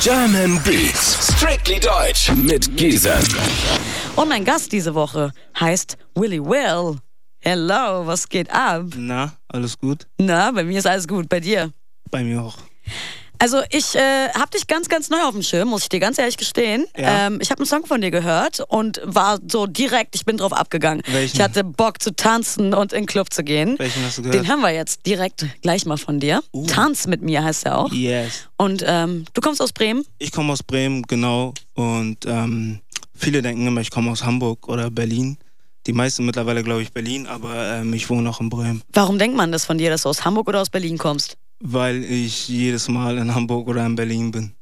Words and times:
German 0.00 0.60
Beats, 0.62 1.34
strictly 1.36 1.80
deutsch 1.80 2.30
mit 2.32 2.76
Giesen. 2.76 3.12
Und 4.14 4.28
mein 4.28 4.44
Gast 4.44 4.70
diese 4.72 4.94
Woche 4.94 5.32
heißt 5.58 5.96
Willy 6.14 6.38
Will. 6.40 6.98
Hello, 7.40 8.06
was 8.06 8.28
geht 8.28 8.50
ab? 8.50 8.84
Na, 8.96 9.32
alles 9.48 9.78
gut? 9.78 10.06
Na, 10.18 10.50
bei 10.52 10.64
mir 10.64 10.78
ist 10.78 10.86
alles 10.86 11.08
gut, 11.08 11.28
bei 11.28 11.40
dir? 11.40 11.72
Bei 12.10 12.22
mir 12.22 12.42
auch. 12.42 12.58
Also 13.38 13.60
ich 13.70 13.94
äh, 13.94 14.28
habe 14.34 14.50
dich 14.50 14.66
ganz, 14.66 14.88
ganz 14.88 15.10
neu 15.10 15.22
auf 15.22 15.32
dem 15.32 15.42
Schirm, 15.42 15.68
muss 15.68 15.82
ich 15.82 15.88
dir 15.88 16.00
ganz 16.00 16.18
ehrlich 16.18 16.36
gestehen. 16.36 16.86
Ja. 16.96 17.26
Ähm, 17.26 17.38
ich 17.40 17.50
habe 17.50 17.60
einen 17.60 17.66
Song 17.66 17.86
von 17.86 18.00
dir 18.00 18.10
gehört 18.10 18.60
und 18.68 19.00
war 19.04 19.38
so 19.46 19.66
direkt, 19.66 20.14
ich 20.14 20.24
bin 20.24 20.38
drauf 20.38 20.52
abgegangen. 20.52 21.02
Welchen? 21.06 21.36
Ich 21.36 21.42
hatte 21.42 21.64
Bock 21.64 22.02
zu 22.02 22.14
tanzen 22.14 22.74
und 22.74 22.92
in 22.92 23.02
den 23.02 23.06
Club 23.06 23.32
zu 23.32 23.44
gehen. 23.44 23.78
Welchen 23.78 24.04
hast 24.04 24.18
du 24.18 24.22
gehört? 24.22 24.38
Den 24.38 24.48
haben 24.48 24.60
wir 24.60 24.70
jetzt 24.70 25.06
direkt 25.06 25.46
gleich 25.62 25.86
mal 25.86 25.98
von 25.98 26.20
dir. 26.20 26.42
Uh. 26.52 26.66
Tanz 26.66 27.06
mit 27.06 27.22
mir 27.22 27.44
heißt 27.44 27.66
er 27.66 27.78
auch. 27.78 27.92
Yes. 27.92 28.48
Und 28.56 28.84
ähm, 28.86 29.24
du 29.34 29.40
kommst 29.40 29.60
aus 29.60 29.72
Bremen? 29.72 30.04
Ich 30.18 30.32
komme 30.32 30.52
aus 30.52 30.62
Bremen, 30.62 31.02
genau. 31.02 31.52
Und 31.74 32.24
ähm, 32.26 32.80
viele 33.14 33.42
denken 33.42 33.66
immer, 33.66 33.80
ich 33.80 33.90
komme 33.90 34.10
aus 34.10 34.24
Hamburg 34.24 34.68
oder 34.68 34.90
Berlin. 34.90 35.38
Die 35.86 35.92
meisten 35.92 36.26
mittlerweile, 36.26 36.64
glaube 36.64 36.82
ich, 36.82 36.92
Berlin, 36.92 37.26
aber 37.26 37.76
ähm, 37.76 37.94
ich 37.94 38.10
wohne 38.10 38.28
auch 38.28 38.40
in 38.40 38.50
Bremen. 38.50 38.82
Warum 38.92 39.18
denkt 39.18 39.36
man 39.36 39.52
das 39.52 39.64
von 39.64 39.78
dir, 39.78 39.88
dass 39.90 40.02
du 40.02 40.08
aus 40.08 40.24
Hamburg 40.24 40.48
oder 40.48 40.60
aus 40.60 40.70
Berlin 40.70 40.98
kommst? 40.98 41.36
Weil 41.60 42.04
ich 42.04 42.48
jedes 42.48 42.88
Mal 42.88 43.18
in 43.18 43.34
Hamburg 43.34 43.68
oder 43.68 43.84
in 43.86 43.96
Berlin 43.96 44.30
bin. 44.30 44.52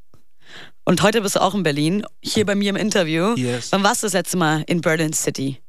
Und 0.85 1.03
heute 1.03 1.23
bist 1.23 1.37
du 1.37 1.41
auch 1.41 1.55
in 1.55 1.63
Berlin, 1.63 2.05
hier 2.23 2.45
bei 2.45 2.55
mir 2.55 2.71
im 2.71 2.77
Interview. 2.77 3.35
Yes. 3.37 3.73
Wann 3.73 3.83
warst 3.83 4.03
du 4.03 4.07
das 4.07 4.13
letzte 4.13 4.37
Mal 4.37 4.65
in 4.67 4.81
Berlin 4.81 5.13
City? 5.13 5.61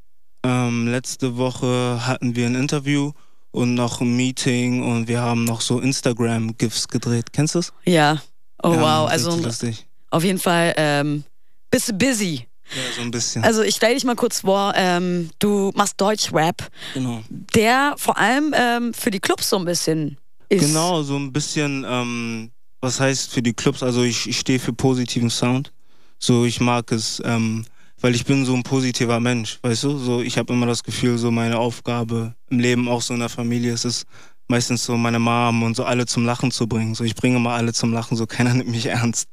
Ähm, 0.43 0.87
letzte 0.87 1.37
Woche 1.37 2.05
hatten 2.05 2.35
wir 2.35 2.45
ein 2.45 2.55
Interview 2.55 3.13
und 3.51 3.73
noch 3.73 4.01
ein 4.01 4.15
Meeting 4.15 4.83
und 4.83 5.07
wir 5.07 5.21
haben 5.21 5.45
noch 5.45 5.61
so 5.61 5.79
Instagram-GIFs 5.79 6.89
gedreht. 6.89 7.31
Kennst 7.31 7.55
du 7.55 7.59
das? 7.59 7.73
Ja. 7.85 8.21
Oh 8.61 8.73
ja, 8.73 8.81
wow, 8.81 9.09
also 9.09 9.35
lustig. 9.37 9.87
auf 10.11 10.23
jeden 10.23 10.39
Fall 10.39 10.73
ähm, 10.77 11.23
bist 11.71 11.89
du 11.89 11.93
busy. 11.93 12.47
Ja, 12.75 12.81
so 12.95 13.01
ein 13.01 13.11
bisschen. 13.11 13.43
Also 13.43 13.61
ich 13.61 13.75
stell 13.75 13.93
dich 13.93 14.03
mal 14.03 14.15
kurz 14.15 14.41
vor, 14.41 14.73
ähm, 14.75 15.29
du 15.39 15.71
machst 15.75 16.01
Deutschrap, 16.01 16.67
genau. 16.93 17.21
der 17.29 17.93
vor 17.97 18.17
allem 18.17 18.53
ähm, 18.57 18.93
für 18.93 19.11
die 19.11 19.19
Clubs 19.19 19.49
so 19.49 19.57
ein 19.57 19.65
bisschen 19.65 20.17
ist. 20.49 20.67
Genau, 20.67 21.03
so 21.03 21.15
ein 21.15 21.31
bisschen, 21.31 21.85
ähm, 21.87 22.51
was 22.81 22.99
heißt 22.99 23.31
für 23.31 23.41
die 23.41 23.53
Clubs, 23.53 23.83
also 23.83 24.03
ich, 24.03 24.27
ich 24.27 24.39
stehe 24.39 24.59
für 24.59 24.73
positiven 24.73 25.29
Sound. 25.29 25.71
So, 26.19 26.45
ich 26.45 26.59
mag 26.61 26.91
es, 26.91 27.21
ähm, 27.25 27.65
weil 28.01 28.15
ich 28.15 28.25
bin 28.25 28.45
so 28.45 28.53
ein 28.53 28.63
positiver 28.63 29.19
Mensch, 29.19 29.59
weißt 29.61 29.83
du? 29.83 29.97
So, 29.97 30.21
ich 30.21 30.37
habe 30.37 30.53
immer 30.53 30.65
das 30.65 30.83
Gefühl, 30.83 31.17
so 31.17 31.31
meine 31.31 31.57
Aufgabe 31.57 32.35
im 32.49 32.59
Leben, 32.59 32.87
auch 32.87 33.01
so 33.01 33.13
in 33.13 33.19
der 33.19 33.29
Familie, 33.29 33.73
ist 33.73 33.85
es 33.85 34.05
meistens 34.47 34.85
so 34.85 34.95
meine 34.97 35.19
Mom 35.19 35.63
und 35.63 35.75
so 35.75 35.83
alle 35.83 36.05
zum 36.05 36.25
Lachen 36.25 36.51
zu 36.51 36.67
bringen. 36.67 36.95
So, 36.95 37.03
ich 37.03 37.15
bringe 37.15 37.39
mal 37.39 37.55
alle 37.55 37.73
zum 37.73 37.93
Lachen, 37.93 38.15
so 38.15 38.25
keiner 38.27 38.53
nimmt 38.53 38.69
mich 38.69 38.85
ernst. 38.85 39.29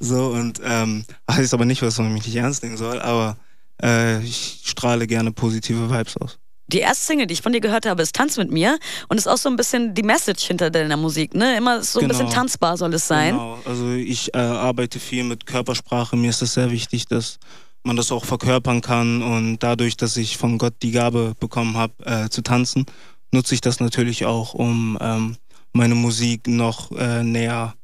So, 0.00 0.28
und 0.28 0.60
ähm, 0.64 1.04
heißt 1.30 1.54
aber 1.54 1.64
nicht, 1.64 1.82
dass 1.82 1.98
man 1.98 2.12
mich 2.12 2.26
nicht 2.26 2.36
ernst 2.36 2.62
nehmen 2.62 2.76
soll, 2.76 3.00
aber 3.00 3.36
äh, 3.82 4.22
ich 4.22 4.62
strahle 4.64 5.06
gerne 5.06 5.32
positive 5.32 5.90
Vibes 5.90 6.16
aus. 6.16 6.38
Die 6.68 6.78
erste 6.78 7.04
Single, 7.06 7.26
die 7.26 7.34
ich 7.34 7.42
von 7.42 7.52
dir 7.52 7.60
gehört 7.60 7.86
habe, 7.86 8.02
ist 8.02 8.14
Tanz 8.14 8.36
mit 8.38 8.50
mir 8.50 8.78
und 9.08 9.18
ist 9.18 9.26
auch 9.26 9.36
so 9.36 9.48
ein 9.48 9.56
bisschen 9.56 9.94
die 9.94 10.02
Message 10.02 10.44
hinter 10.46 10.70
deiner 10.70 10.96
Musik, 10.96 11.34
ne? 11.34 11.56
Immer 11.56 11.82
so 11.82 12.00
ein 12.00 12.08
bisschen 12.08 12.26
Genau. 12.26 12.36
tanzbar 12.36 12.76
soll 12.76 12.94
es 12.94 13.06
sein. 13.06 13.34
Genau, 13.34 13.58
also 13.64 13.90
ich 13.90 14.32
äh, 14.34 14.38
arbeite 14.38 14.98
viel 15.00 15.24
mit 15.24 15.44
Körpersprache. 15.44 16.16
Mir 16.16 16.30
ist 16.30 16.40
es 16.40 16.54
sehr 16.54 16.70
wichtig, 16.70 17.06
dass 17.08 17.38
man 17.84 17.96
das 17.96 18.12
auch 18.12 18.24
verkörpern 18.24 18.80
kann. 18.80 19.22
Und 19.22 19.58
dadurch, 19.58 19.96
dass 19.96 20.16
ich 20.16 20.38
von 20.38 20.56
Gott 20.56 20.74
die 20.82 20.92
Gabe 20.92 21.34
bekommen 21.38 21.76
habe, 21.76 21.94
äh, 22.06 22.28
zu 22.30 22.42
tanzen, 22.42 22.86
nutze 23.32 23.54
ich 23.54 23.60
das 23.60 23.80
natürlich 23.80 24.24
auch, 24.24 24.54
um 24.54 24.96
ähm, 25.00 25.36
meine 25.72 25.94
Musik 25.96 26.46
noch 26.46 26.92
äh, 26.92 27.22
näher 27.24 27.74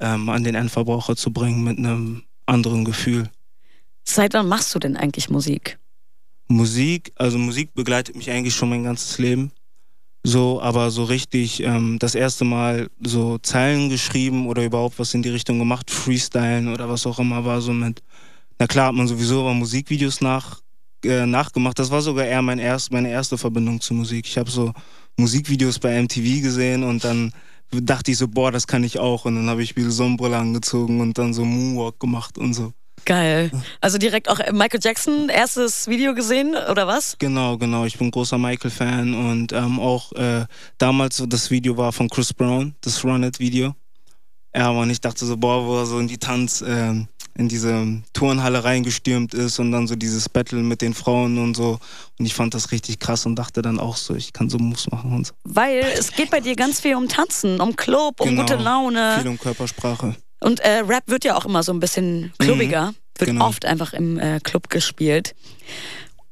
ähm, 0.00 0.28
an 0.28 0.42
den 0.44 0.56
Endverbraucher 0.56 1.16
zu 1.16 1.32
bringen 1.32 1.62
mit 1.62 1.78
einem 1.78 2.24
anderen 2.44 2.84
Gefühl. 2.84 3.30
Seit 4.04 4.34
wann 4.34 4.48
machst 4.48 4.74
du 4.74 4.78
denn 4.78 4.96
eigentlich 4.96 5.30
Musik? 5.30 5.78
Musik, 6.48 7.12
also 7.16 7.38
Musik 7.38 7.74
begleitet 7.74 8.16
mich 8.16 8.30
eigentlich 8.30 8.54
schon 8.54 8.68
mein 8.68 8.84
ganzes 8.84 9.18
Leben. 9.18 9.50
So, 10.22 10.60
aber 10.60 10.90
so 10.90 11.04
richtig 11.04 11.62
ähm, 11.62 11.98
das 12.00 12.16
erste 12.16 12.44
Mal 12.44 12.88
so 13.00 13.38
Zeilen 13.38 13.90
geschrieben 13.90 14.48
oder 14.48 14.64
überhaupt 14.64 14.98
was 14.98 15.14
in 15.14 15.22
die 15.22 15.28
Richtung 15.28 15.58
gemacht, 15.58 15.90
Freestylen 15.90 16.68
oder 16.68 16.88
was 16.88 17.06
auch 17.06 17.20
immer 17.20 17.44
war 17.44 17.60
so 17.60 17.72
mit. 17.72 18.02
Na 18.58 18.66
klar 18.66 18.88
hat 18.88 18.94
man 18.94 19.06
sowieso 19.06 19.42
aber 19.42 19.54
Musikvideos 19.54 20.20
nach, 20.20 20.60
äh, 21.04 21.26
nachgemacht. 21.26 21.78
Das 21.78 21.90
war 21.90 22.02
sogar 22.02 22.24
eher 22.26 22.42
mein 22.42 22.58
erst, 22.58 22.92
meine 22.92 23.10
erste 23.10 23.38
Verbindung 23.38 23.80
zu 23.80 23.94
Musik. 23.94 24.26
Ich 24.26 24.36
habe 24.36 24.50
so 24.50 24.72
Musikvideos 25.16 25.78
bei 25.78 26.02
MTV 26.02 26.42
gesehen 26.42 26.82
und 26.82 27.04
dann 27.04 27.32
dachte 27.70 28.10
ich 28.10 28.18
so, 28.18 28.28
boah, 28.28 28.50
das 28.50 28.66
kann 28.66 28.84
ich 28.84 28.98
auch. 28.98 29.26
Und 29.26 29.36
dann 29.36 29.48
habe 29.48 29.62
ich 29.62 29.76
mir 29.76 29.90
Sonnenbrille 29.90 30.38
angezogen 30.38 31.00
und 31.00 31.18
dann 31.18 31.34
so 31.34 31.44
Moonwalk 31.44 32.00
gemacht 32.00 32.38
und 32.38 32.54
so. 32.54 32.72
Geil. 33.06 33.50
Also 33.80 33.98
direkt 33.98 34.28
auch 34.28 34.38
Michael 34.52 34.80
Jackson, 34.82 35.28
erstes 35.28 35.86
Video 35.88 36.12
gesehen 36.12 36.56
oder 36.70 36.86
was? 36.88 37.16
Genau, 37.18 37.56
genau. 37.56 37.84
Ich 37.84 37.96
bin 37.96 38.10
großer 38.10 38.36
Michael-Fan 38.36 39.14
und 39.14 39.52
ähm, 39.52 39.78
auch 39.78 40.12
äh, 40.12 40.44
damals 40.76 41.22
das 41.28 41.50
Video 41.50 41.76
war 41.76 41.92
von 41.92 42.10
Chris 42.10 42.34
Brown, 42.34 42.74
das 42.80 43.04
Run 43.04 43.22
It 43.22 43.38
Video. 43.38 43.74
Ja, 44.54 44.70
und 44.70 44.90
ich 44.90 45.00
dachte 45.00 45.24
so, 45.24 45.36
boah, 45.36 45.64
wo 45.66 45.78
er 45.78 45.86
so 45.86 45.98
in 46.00 46.08
die 46.08 46.18
Tanz, 46.18 46.64
ähm, 46.66 47.06
in 47.38 47.48
diese 47.48 48.02
Turnhalle 48.12 48.64
reingestürmt 48.64 49.34
ist 49.34 49.58
und 49.60 49.70
dann 49.70 49.86
so 49.86 49.94
dieses 49.94 50.28
Battle 50.28 50.60
mit 50.60 50.80
den 50.82 50.94
Frauen 50.94 51.38
und 51.38 51.54
so. 51.54 51.78
Und 52.18 52.26
ich 52.26 52.34
fand 52.34 52.54
das 52.54 52.72
richtig 52.72 52.98
krass 52.98 53.24
und 53.26 53.36
dachte 53.36 53.62
dann 53.62 53.78
auch 53.78 53.96
so, 53.96 54.14
ich 54.14 54.32
kann 54.32 54.48
so 54.50 54.58
Moves 54.58 54.90
machen 54.90 55.12
und 55.12 55.26
so. 55.28 55.34
Weil 55.44 55.84
es 55.96 56.10
geht 56.10 56.30
bei 56.30 56.40
dir 56.40 56.56
ganz 56.56 56.80
viel 56.80 56.96
um 56.96 57.06
Tanzen, 57.06 57.60
um 57.60 57.76
Club, 57.76 58.20
um 58.20 58.30
Genau. 58.30 58.42
gute 58.42 58.56
Laune. 58.56 59.18
Viel 59.20 59.28
um 59.28 59.38
Körpersprache. 59.38 60.16
Und 60.40 60.60
äh, 60.60 60.78
Rap 60.86 61.04
wird 61.06 61.24
ja 61.24 61.36
auch 61.36 61.44
immer 61.46 61.62
so 61.62 61.72
ein 61.72 61.80
bisschen 61.80 62.32
clubbiger, 62.38 62.94
wird 63.18 63.30
genau. 63.30 63.46
oft 63.48 63.64
einfach 63.64 63.92
im 63.92 64.18
äh, 64.18 64.40
Club 64.40 64.68
gespielt. 64.68 65.34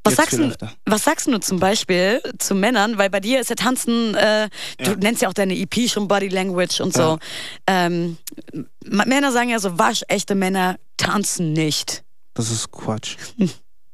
Was 0.07 0.17
sagst, 0.17 0.35
du, 0.35 0.55
was 0.85 1.05
sagst 1.05 1.27
du 1.29 1.39
zum 1.39 1.59
Beispiel 1.59 2.21
zu 2.39 2.55
Männern? 2.55 2.99
Weil 2.99 3.09
bei 3.09 3.21
dir 3.21 3.41
ist 3.41 3.49
ja 3.49 3.57
Tanzen, 3.57 4.15
äh, 4.15 4.51
du 4.77 4.91
Ja. 4.91 4.97
nennst 4.97 5.23
ja 5.23 5.29
auch 5.31 5.33
deine 5.33 5.57
EP 5.59 5.89
schon 5.89 6.09
Body 6.09 6.29
Language 6.29 6.81
und 6.83 6.93
so. 6.93 7.19
Ähm, 7.67 8.19
M- 8.53 8.67
Männer 8.83 9.33
sagen 9.33 9.49
ja 9.49 9.59
so, 9.59 9.79
waschechte 9.79 10.35
Männer 10.35 10.77
tanzen 10.99 11.55
nicht. 11.55 12.05
Das 12.35 12.51
ist 12.51 12.71
Quatsch. 12.71 13.17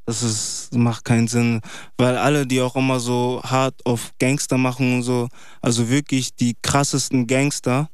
Das 0.06 0.24
ist, 0.24 0.74
macht 0.74 1.04
keinen 1.04 1.28
Sinn, 1.28 1.60
weil 1.96 2.16
alle, 2.18 2.44
die 2.44 2.60
auch 2.60 2.74
immer 2.74 2.98
so 2.98 3.40
hart 3.44 3.74
auf 3.86 4.10
Gangster 4.18 4.58
machen 4.58 4.92
und 4.96 5.02
so, 5.04 5.28
also 5.62 5.88
wirklich 5.88 6.34
die 6.34 6.56
krassesten 6.60 7.28
Gangster 7.28 7.88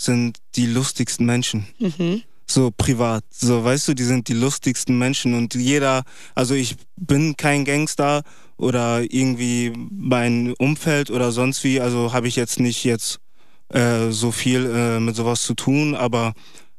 sind 0.00 0.38
die 0.56 0.66
lustigsten 0.66 1.26
Menschen. 1.26 1.66
Mhm. 1.78 2.22
So 2.46 2.70
privat. 2.76 3.22
So, 3.30 3.62
weißt 3.62 3.88
du, 3.88 3.94
die 3.94 4.04
sind 4.04 4.28
die 4.28 4.34
lustigsten 4.34 4.98
Menschen 4.98 5.34
und 5.34 5.54
jeder, 5.54 6.02
also 6.34 6.54
ich 6.54 6.76
bin 6.96 7.36
kein 7.36 7.64
Gangster 7.64 8.22
oder 8.56 9.02
irgendwie 9.02 9.72
mein 9.90 10.54
Umfeld 10.54 11.10
oder 11.10 11.32
sonst 11.32 11.62
wie, 11.64 11.80
also 11.80 12.12
habe 12.12 12.28
ich 12.28 12.36
jetzt 12.36 12.58
nicht 12.58 12.82
jetzt 12.84 13.20
äh, 13.68 14.10
so 14.10 14.32
viel 14.32 14.66
äh, 14.66 15.00
mit 15.00 15.14
sowas 15.14 15.42
zu 15.42 15.54
tun, 15.54 15.94
aber 15.94 16.32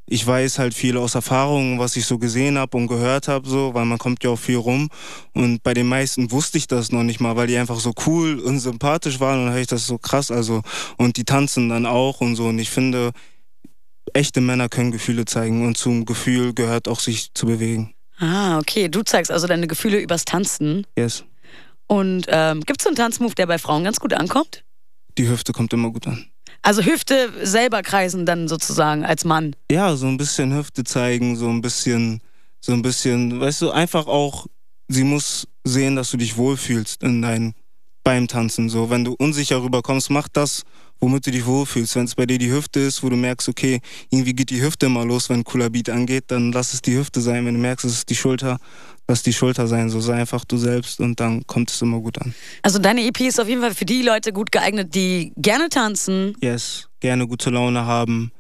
ich 0.06 0.26
weiß 0.26 0.60
halt 0.60 0.74
viel 0.74 0.98
aus 0.98 1.16
Erfahrung, 1.16 1.80
was 1.80 1.96
ich 1.96 2.06
so 2.06 2.18
gesehen 2.18 2.58
habe 2.58 2.76
und 2.76 2.88
gehört 2.88 3.28
habe, 3.28 3.48
so, 3.48 3.74
weil 3.74 3.86
man 3.86 3.98
kommt 3.98 4.24
ja 4.24 4.32
auch 4.32 4.40
viel 4.40 4.58
rum. 4.58 4.90
Und 5.34 5.64
bei 5.64 5.74
den 5.74 5.88
meisten 5.88 6.32
wusste 6.32 6.58
ich 6.58 6.68
das 6.68 6.92
noch 6.92 7.04
nicht 7.04 7.20
mal, 7.20 7.36
weil 7.36 7.48
die 7.48 7.58
einfach 7.58 7.80
so 7.80 7.94
cool 8.06 8.40
und 8.40 8.60
sympathisch 8.60 9.20
waren 9.20 9.40
und 9.40 9.46
dann 9.46 9.54
höre 9.54 9.62
ich 9.62 9.68
das 9.68 9.88
so 9.88 9.98
krass. 9.98 10.32
Also, 10.32 10.64
und 10.98 11.18
die 11.18 11.24
tanzen 11.24 11.70
dann 11.70 11.86
auch 11.86 12.20
und 12.20 12.36
so. 12.36 12.48
Und 12.48 12.60
ich 12.60 12.70
finde, 12.70 13.12
echte 14.14 14.42
Männer 14.42 14.70
können 14.70 14.92
Gefühle 14.92 15.26
zeigen 15.26 15.66
und 15.66 15.78
zum 15.78 16.06
Gefühl 16.06 16.54
gehört 16.54 16.88
auch 16.88 17.00
sich 17.00 17.34
zu 17.34 17.46
bewegen. 17.46 17.94
Ah, 18.18 18.60
okay. 18.60 18.90
Du 18.90 19.04
zeigst 19.04 19.32
also 19.32 19.48
deine 19.48 19.68
Gefühle 19.68 20.00
übers 20.00 20.26
Tanzen. 20.26 20.86
Yes. 20.98 21.24
Und 21.88 22.26
ähm, 22.30 22.62
gibt 22.62 22.82
es 22.82 22.84
so 22.84 22.90
einen 22.90 22.96
Tanzmove, 22.96 23.36
der 23.36 23.48
bei 23.48 23.58
Frauen 23.58 23.84
ganz 23.84 24.00
gut 24.00 24.14
ankommt? 24.14 24.64
Die 25.18 25.28
Hüfte 25.28 25.52
kommt 25.52 25.74
immer 25.74 25.92
gut 25.92 26.08
an. 26.08 26.31
Also 26.64 26.84
Hüfte 26.84 27.32
selber 27.42 27.82
kreisen 27.82 28.26
dann 28.26 28.48
sozusagen 28.48 29.04
als 29.04 29.26
Mann. 29.26 29.56
Ja, 29.72 29.96
so 29.96 30.08
ein 30.08 30.18
bisschen 30.18 30.56
Hüfte 30.56 30.84
zeigen, 30.84 31.36
so 31.36 31.50
ein 31.50 31.62
bisschen, 31.62 32.22
so 32.60 32.72
ein 32.74 32.82
bisschen, 32.82 33.40
weißt 33.40 33.64
du, 33.64 33.72
einfach 33.72 34.06
auch, 34.08 34.46
sie 34.88 35.04
muss 35.04 35.48
sehen, 35.64 35.96
dass 35.96 36.12
du 36.12 36.18
dich 36.18 36.38
wohlfühlst 36.38 37.02
in 37.04 37.22
dein, 37.22 37.56
beim 38.04 38.28
Tanzen. 38.28 38.70
So, 38.70 38.90
wenn 38.90 39.04
du 39.04 39.14
unsicher 39.14 39.62
rüberkommst, 39.62 40.10
mach 40.10 40.28
das, 40.28 40.64
womit 41.00 41.26
du 41.26 41.32
dich 41.32 41.46
wohlfühlst. 41.46 41.96
Wenn 41.96 42.06
es 42.06 42.16
bei 42.16 42.26
dir 42.26 42.38
die 42.38 42.52
Hüfte 42.52 42.80
ist, 42.80 43.04
wo 43.04 43.10
du 43.10 43.16
merkst, 43.16 43.50
okay, 43.50 43.82
irgendwie 44.10 44.34
geht 44.34 44.50
die 44.50 44.62
Hüfte 44.62 44.86
immer 44.86 45.06
los, 45.06 45.30
wenn 45.30 45.40
ein 45.40 45.44
cooler 45.44 45.70
Beat 45.70 45.90
angeht, 45.90 46.26
dann 46.28 46.52
lass 46.52 46.74
es 46.74 46.82
die 46.82 46.98
Hüfte 46.98 47.22
sein. 47.22 47.46
Wenn 47.46 47.56
du 47.56 47.60
merkst, 47.60 47.86
es 47.86 47.94
ist 47.94 48.10
die 48.10 48.16
Schulter, 48.16 48.60
lass 49.08 49.24
die 49.24 49.34
Schulter 49.34 49.68
sein. 49.68 49.90
So 49.90 50.00
sei 50.00 50.16
einfach 50.16 50.46
du 50.46 50.58
selbst 50.58 51.00
und 51.00 51.20
dann 51.20 51.46
kommt 51.48 51.72
es 51.72 51.82
immer 51.82 52.00
gut 52.00 52.22
an. 52.22 52.34
Also 52.62 52.80
deine 52.80 53.06
EP 53.06 53.20
ist 53.22 53.40
auf 53.40 53.48
jeden 53.48 53.62
Fall 53.62 53.74
für 53.74 53.86
die 53.86 54.02
Leute 54.02 54.34
gut 54.34 54.52
geeignet, 54.52 54.94
die 54.96 55.34
gerne 55.38 55.70
tanzen. 55.70 56.36
Yes, 56.42 56.90
gerne 57.00 57.28
gute 57.28 57.50
Laune 57.50 57.86
haben 57.86 58.32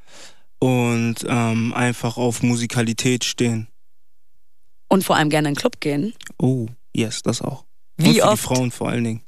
und 0.60 1.16
ähm, 1.28 1.74
einfach 1.74 2.18
auf 2.18 2.44
Musikalität 2.44 3.24
stehen. 3.24 3.68
Und 4.88 5.04
vor 5.04 5.16
allem 5.16 5.30
gerne 5.30 5.48
in 5.48 5.54
den 5.56 5.60
Club 5.60 5.80
gehen. 5.80 6.14
Oh, 6.38 6.68
yes, 6.94 7.22
das 7.24 7.42
auch. 7.42 7.66
Wie 7.98 8.10
und 8.10 8.16
für 8.16 8.24
oft? 8.24 8.34
die 8.34 8.48
Frauen 8.48 8.72
vor 8.72 8.90
allen 8.90 9.04
Dingen. 9.04 9.22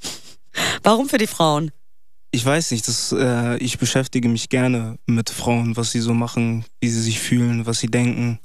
Warum 0.82 1.08
für 1.08 1.18
die 1.18 1.26
Frauen? 1.26 1.70
ich 2.34 2.44
weiß 2.44 2.72
nicht, 2.72 2.88
das, 2.88 3.12
äh, 3.12 3.56
ich 3.58 3.78
beschäftige 3.78 4.28
mich 4.28 4.48
gerne 4.48 4.98
mit 5.06 5.30
Frauen, 5.30 5.76
was 5.76 5.92
sie 5.92 6.00
so 6.00 6.14
machen, 6.14 6.64
wie 6.80 6.88
sie 6.88 7.00
sich 7.00 7.20
fühlen, 7.20 7.64
was 7.64 7.78
sie 7.78 7.86
denken. 7.86 8.40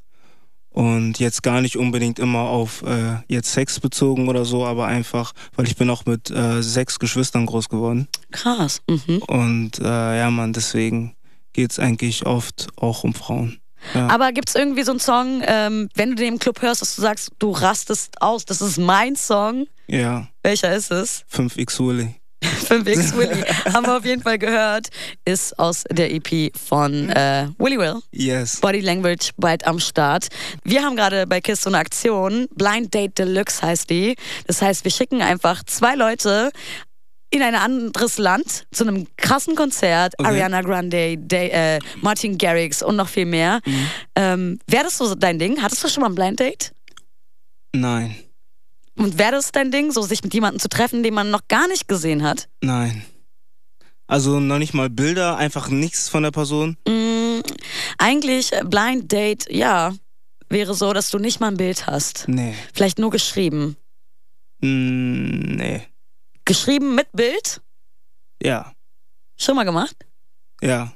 Und 0.70 1.18
jetzt 1.18 1.42
gar 1.42 1.62
nicht 1.62 1.76
unbedingt 1.76 2.20
immer 2.20 2.42
auf 2.42 2.84
äh, 2.84 3.16
jetzt 3.28 3.52
Sex 3.52 3.80
bezogen 3.80 4.30
oder 4.30 4.46
so, 4.46 4.64
aber 4.64 4.86
einfach, 4.86 5.34
weil 5.56 5.66
ich 5.66 5.76
bin 5.76 5.90
auch 5.90 6.06
mit 6.06 6.30
äh, 6.30 6.62
sechs 6.62 7.00
Geschwistern 7.00 7.48
groß 7.48 7.70
geworden. 7.70 8.08
Krass. 8.32 8.84
Mhm. 8.88 9.24
Und 9.24 9.80
äh, 9.80 10.20
ja, 10.20 10.30
man, 10.30 10.54
deswegen 10.54 11.16
geht 11.54 11.72
es 11.72 11.80
eigentlich 11.80 12.28
oft 12.28 12.68
auch 12.76 13.04
um 13.04 13.16
Frauen. 13.16 13.60
Ja. 13.94 14.08
Aber 14.08 14.32
gibt 14.32 14.50
es 14.50 14.56
irgendwie 14.56 14.84
so 14.84 14.92
einen 14.92 15.00
Song, 15.00 15.42
ähm, 15.46 15.90
wenn 15.96 16.12
du 16.12 16.16
den 16.16 16.34
im 16.34 16.40
Club 16.40 16.62
hörst, 16.62 16.82
dass 16.82 16.96
du 16.96 17.02
sagst, 17.02 17.32
du 17.40 17.52
rastest 17.52 18.22
aus, 18.22 18.46
das 18.46 18.62
ist 18.62 18.78
mein 18.78 19.16
Song? 19.16 19.68
Ja. 19.88 20.28
Welcher 20.44 20.74
ist 20.76 20.92
es? 20.92 21.24
5x 21.34 21.86
Willy. 21.86 22.16
5x 22.44 23.18
Willy. 23.18 23.44
Haben 23.74 23.86
wir 23.86 23.98
auf 23.98 24.06
jeden 24.06 24.22
Fall 24.22 24.38
gehört. 24.38 24.88
Ist 25.26 25.58
aus 25.60 25.84
der 25.90 26.14
EP 26.14 26.56
von 26.56 27.10
äh, 27.10 27.48
Willy 27.58 27.78
Will. 27.78 28.00
Yes. 28.12 28.62
Body 28.62 28.80
Language 28.80 29.32
bald 29.38 29.66
am 29.68 29.80
Start. 29.80 30.28
Wir 30.64 30.84
haben 30.84 30.96
gerade 30.96 31.28
bei 31.28 31.42
KISS 31.42 31.64
so 31.64 31.70
eine 31.70 31.80
Aktion. 31.80 32.48
Blind 32.56 32.94
Date 32.94 33.18
Deluxe 33.18 33.62
heißt 33.62 33.90
die. 33.90 34.16
Das 34.48 34.62
heißt, 34.62 34.84
wir 34.86 34.92
schicken 34.92 35.22
einfach 35.22 35.64
zwei 35.66 35.96
Leute 35.96 36.52
in 37.32 37.42
ein 37.42 37.56
anderes 37.56 38.18
Land 38.18 38.66
zu 38.72 38.86
einem 38.86 39.08
krassen 39.18 39.56
Konzert. 39.56 40.14
Okay. 40.18 40.30
Ariana 40.30 40.62
Grande, 40.62 41.18
Day, 41.18 41.50
äh, 41.50 41.80
Martin 42.02 42.38
Garrix 42.38 42.82
und 42.82 42.96
noch 42.96 43.08
viel 43.10 43.26
mehr. 43.26 43.60
Mhm. 43.66 43.88
Ähm, 44.16 44.60
Wäre 44.68 44.86
das 44.86 44.98
so 44.98 45.14
dein 45.16 45.40
Ding? 45.40 45.62
Hattest 45.62 45.84
du 45.84 45.90
schon 45.90 46.02
mal 46.02 46.10
ein 46.10 46.16
Blind 46.16 46.40
Date? 46.40 46.74
Nein. 47.74 48.16
Und 48.98 49.18
wäre 49.18 49.32
das 49.34 49.52
dein 49.52 49.72
Ding, 49.72 49.92
so 49.92 50.02
sich 50.02 50.24
mit 50.24 50.34
jemandem 50.34 50.60
zu 50.60 50.68
treffen, 50.68 51.04
den 51.04 51.14
man 51.14 51.32
noch 51.32 51.48
gar 51.48 51.68
nicht 51.68 51.88
gesehen 51.88 52.24
hat? 52.24 52.50
Nein. 52.62 53.06
Also 54.08 54.40
noch 54.40 54.58
nicht 54.58 54.74
mal 54.74 54.90
Bilder, 54.90 55.38
einfach 55.38 55.70
nichts 55.70 56.10
von 56.10 56.24
der 56.24 56.32
Person. 56.32 56.78
Mm, 56.88 57.42
eigentlich 58.00 58.52
äh, 58.52 58.64
Blind 58.66 59.12
Date, 59.12 59.46
ja, 59.52 59.94
wäre 60.50 60.74
so, 60.74 60.92
dass 60.94 61.12
du 61.12 61.20
nicht 61.20 61.40
mal 61.40 61.50
ein 61.50 61.58
Bild 61.58 61.86
hast. 61.86 62.26
Nee. 62.28 62.56
Vielleicht 62.74 62.98
nur 62.98 63.12
geschrieben. 63.12 63.78
Mm, 64.62 65.56
nee. 65.56 65.82
Geschrieben 66.50 66.96
mit 66.96 67.08
Bild? 67.14 67.62
Ja. 68.42 68.74
Schon 69.38 69.56
mal 69.56 69.66
gemacht? 69.66 69.96
Ja. 70.64 70.92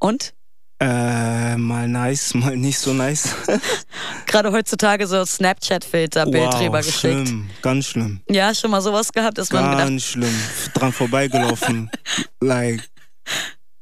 Und? 0.00 0.34
Äh, 0.80 1.56
mal 1.56 1.86
nice, 1.86 2.34
mal 2.34 2.56
nicht 2.56 2.76
so 2.76 2.92
nice. 2.92 3.28
Gerade 4.26 4.50
heutzutage 4.50 5.06
so 5.06 5.24
Snapchat-Filter-Bild 5.24 6.52
wow, 6.52 6.84
geschickt. 6.84 7.28
schlimm, 7.28 7.48
ganz 7.62 7.86
schlimm. 7.86 8.20
Ja, 8.28 8.52
schon 8.52 8.72
mal 8.72 8.82
sowas 8.82 9.12
gehabt, 9.12 9.38
dass 9.38 9.52
man 9.52 9.70
gedacht, 9.70 9.86
Ganz 9.86 10.02
schlimm. 10.02 10.34
Dran 10.74 10.92
vorbeigelaufen. 10.92 11.88
like. 12.40 12.82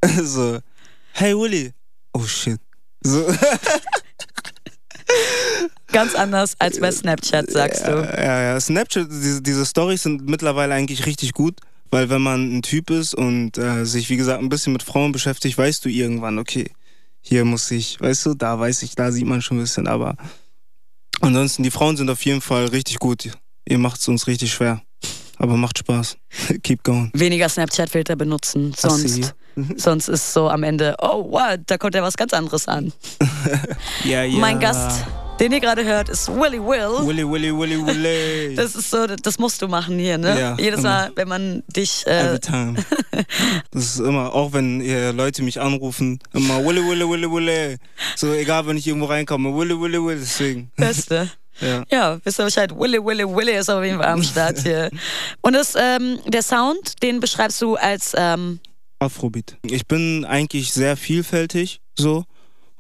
So. 0.23 0.61
Hey 1.15 1.35
Willy. 1.35 1.73
Oh 2.13 2.27
shit. 2.27 2.61
So. 3.03 3.27
Ganz 5.94 6.14
anders 6.14 6.55
als 6.58 6.81
bei 6.81 6.91
Snapchat, 6.91 7.50
sagst 7.50 7.87
du. 7.87 7.93
Ja, 7.93 8.43
ja. 8.43 8.61
Snapchat, 8.61 9.06
diese, 9.08 9.41
diese 9.41 9.64
Stories 9.64 10.02
sind 10.02 10.29
mittlerweile 10.29 10.75
eigentlich 10.75 11.06
richtig 11.06 11.32
gut, 11.32 11.61
weil 11.91 12.11
wenn 12.11 12.20
man 12.20 12.58
ein 12.58 12.62
Typ 12.62 12.91
ist 12.91 13.14
und 13.14 13.56
äh, 13.56 13.87
sich, 13.87 14.11
wie 14.11 14.17
gesagt, 14.17 14.43
ein 14.43 14.49
bisschen 14.49 14.73
mit 14.73 14.82
Frauen 14.82 15.12
beschäftigt, 15.12 15.56
weißt 15.56 15.85
du 15.85 15.88
irgendwann, 15.88 16.38
okay, 16.38 16.70
hier 17.20 17.44
muss 17.44 17.70
ich, 17.70 18.00
weißt 18.00 18.26
du, 18.26 18.35
da 18.35 18.58
weiß 18.58 18.82
ich, 18.82 18.96
da 18.96 19.12
sieht 19.12 19.26
man 19.26 19.41
schon 19.41 19.58
ein 19.58 19.61
bisschen, 19.61 19.87
aber 19.87 20.17
ansonsten, 21.20 21.62
die 21.62 21.70
Frauen 21.70 21.97
sind 21.97 22.11
auf 22.11 22.25
jeden 22.25 22.40
Fall 22.40 22.67
richtig 22.67 22.99
gut. 22.99 23.31
Ihr 23.67 23.79
macht 23.79 24.00
es 24.00 24.08
uns 24.08 24.26
richtig 24.26 24.52
schwer. 24.52 24.82
Aber 25.38 25.56
macht 25.56 25.79
Spaß. 25.79 26.17
Keep 26.62 26.85
going. 26.85 27.11
Weniger 27.14 27.49
Snapchat-Filter 27.49 28.17
benutzen, 28.17 28.75
sonst, 28.76 29.35
sonst 29.76 30.08
ist 30.08 30.32
so 30.32 30.49
am 30.49 30.62
Ende, 30.62 30.97
oh 31.00 31.31
wow, 31.31 31.56
da 31.67 31.79
kommt 31.79 31.94
ja 31.94 32.02
was 32.02 32.17
ganz 32.17 32.32
anderes 32.32 32.69
an. 32.69 32.93
Ja, 34.05 34.23
ja. 34.25 34.38
Mein 34.38 34.61
Gast, 34.61 35.05
den 35.41 35.53
ihr 35.53 35.61
gerade 35.61 35.85
hört, 35.85 36.09
ist 36.09 36.29
Willy 36.29 36.61
Will. 36.61 37.07
Willy, 37.07 37.29
Willy, 37.29 37.57
Willy, 37.57 37.87
Willy. 37.87 38.55
Das 38.57 38.75
ist 38.75 38.91
so, 38.91 39.07
das 39.07 39.39
musst 39.39 39.61
du 39.63 39.69
machen 39.69 39.99
hier, 39.99 40.19
ne? 40.19 40.39
Ja, 40.39 40.57
Jedes 40.59 40.81
immer. 40.81 40.89
Mal, 40.89 41.13
wenn 41.17 41.29
man 41.29 41.63
dich. 41.67 42.07
Äh, 42.07 42.27
Every 42.27 42.41
time. 42.41 42.75
Das 43.71 43.85
ist 43.85 44.01
immer, 44.01 44.33
auch 44.35 44.53
wenn 44.53 44.81
ihr 44.81 45.13
Leute 45.13 45.43
mich 45.43 45.61
anrufen, 45.61 46.19
immer 46.33 46.65
Willy, 46.65 46.81
Willy, 46.81 47.09
Willy, 47.09 47.31
Willy. 47.31 47.77
So, 48.17 48.33
egal, 48.33 48.67
wenn 48.67 48.77
ich 48.77 48.87
irgendwo 48.87 49.07
reinkomme, 49.07 49.55
Willy, 49.57 49.81
Willy, 49.81 50.03
Willy, 50.05 50.19
deswegen. 50.21 50.71
Beste. 50.77 51.31
Ja. 51.61 51.85
Ja, 51.91 52.19
wisst 52.25 52.41
ihr 52.41 52.45
Bescheid. 52.45 52.77
Willy, 52.77 53.05
Willy, 53.05 53.25
Willy 53.25 53.53
ist 53.53 53.71
auf 53.71 53.85
jeden 53.85 53.99
Fall 53.99 54.09
am 54.09 54.23
Start 54.23 54.59
hier. 54.59 54.91
Und 55.41 55.55
das, 55.55 55.75
ähm, 55.77 56.19
der 56.27 56.43
Sound, 56.43 57.03
den 57.03 57.21
beschreibst 57.21 57.63
du 57.63 57.77
als. 57.77 58.13
Ähm, 58.17 58.61
Afrobeat. 58.99 59.57
Ich 59.63 59.87
bin 59.87 60.25
eigentlich 60.25 60.73
sehr 60.73 60.97
vielfältig 60.97 61.81
so 61.97 62.25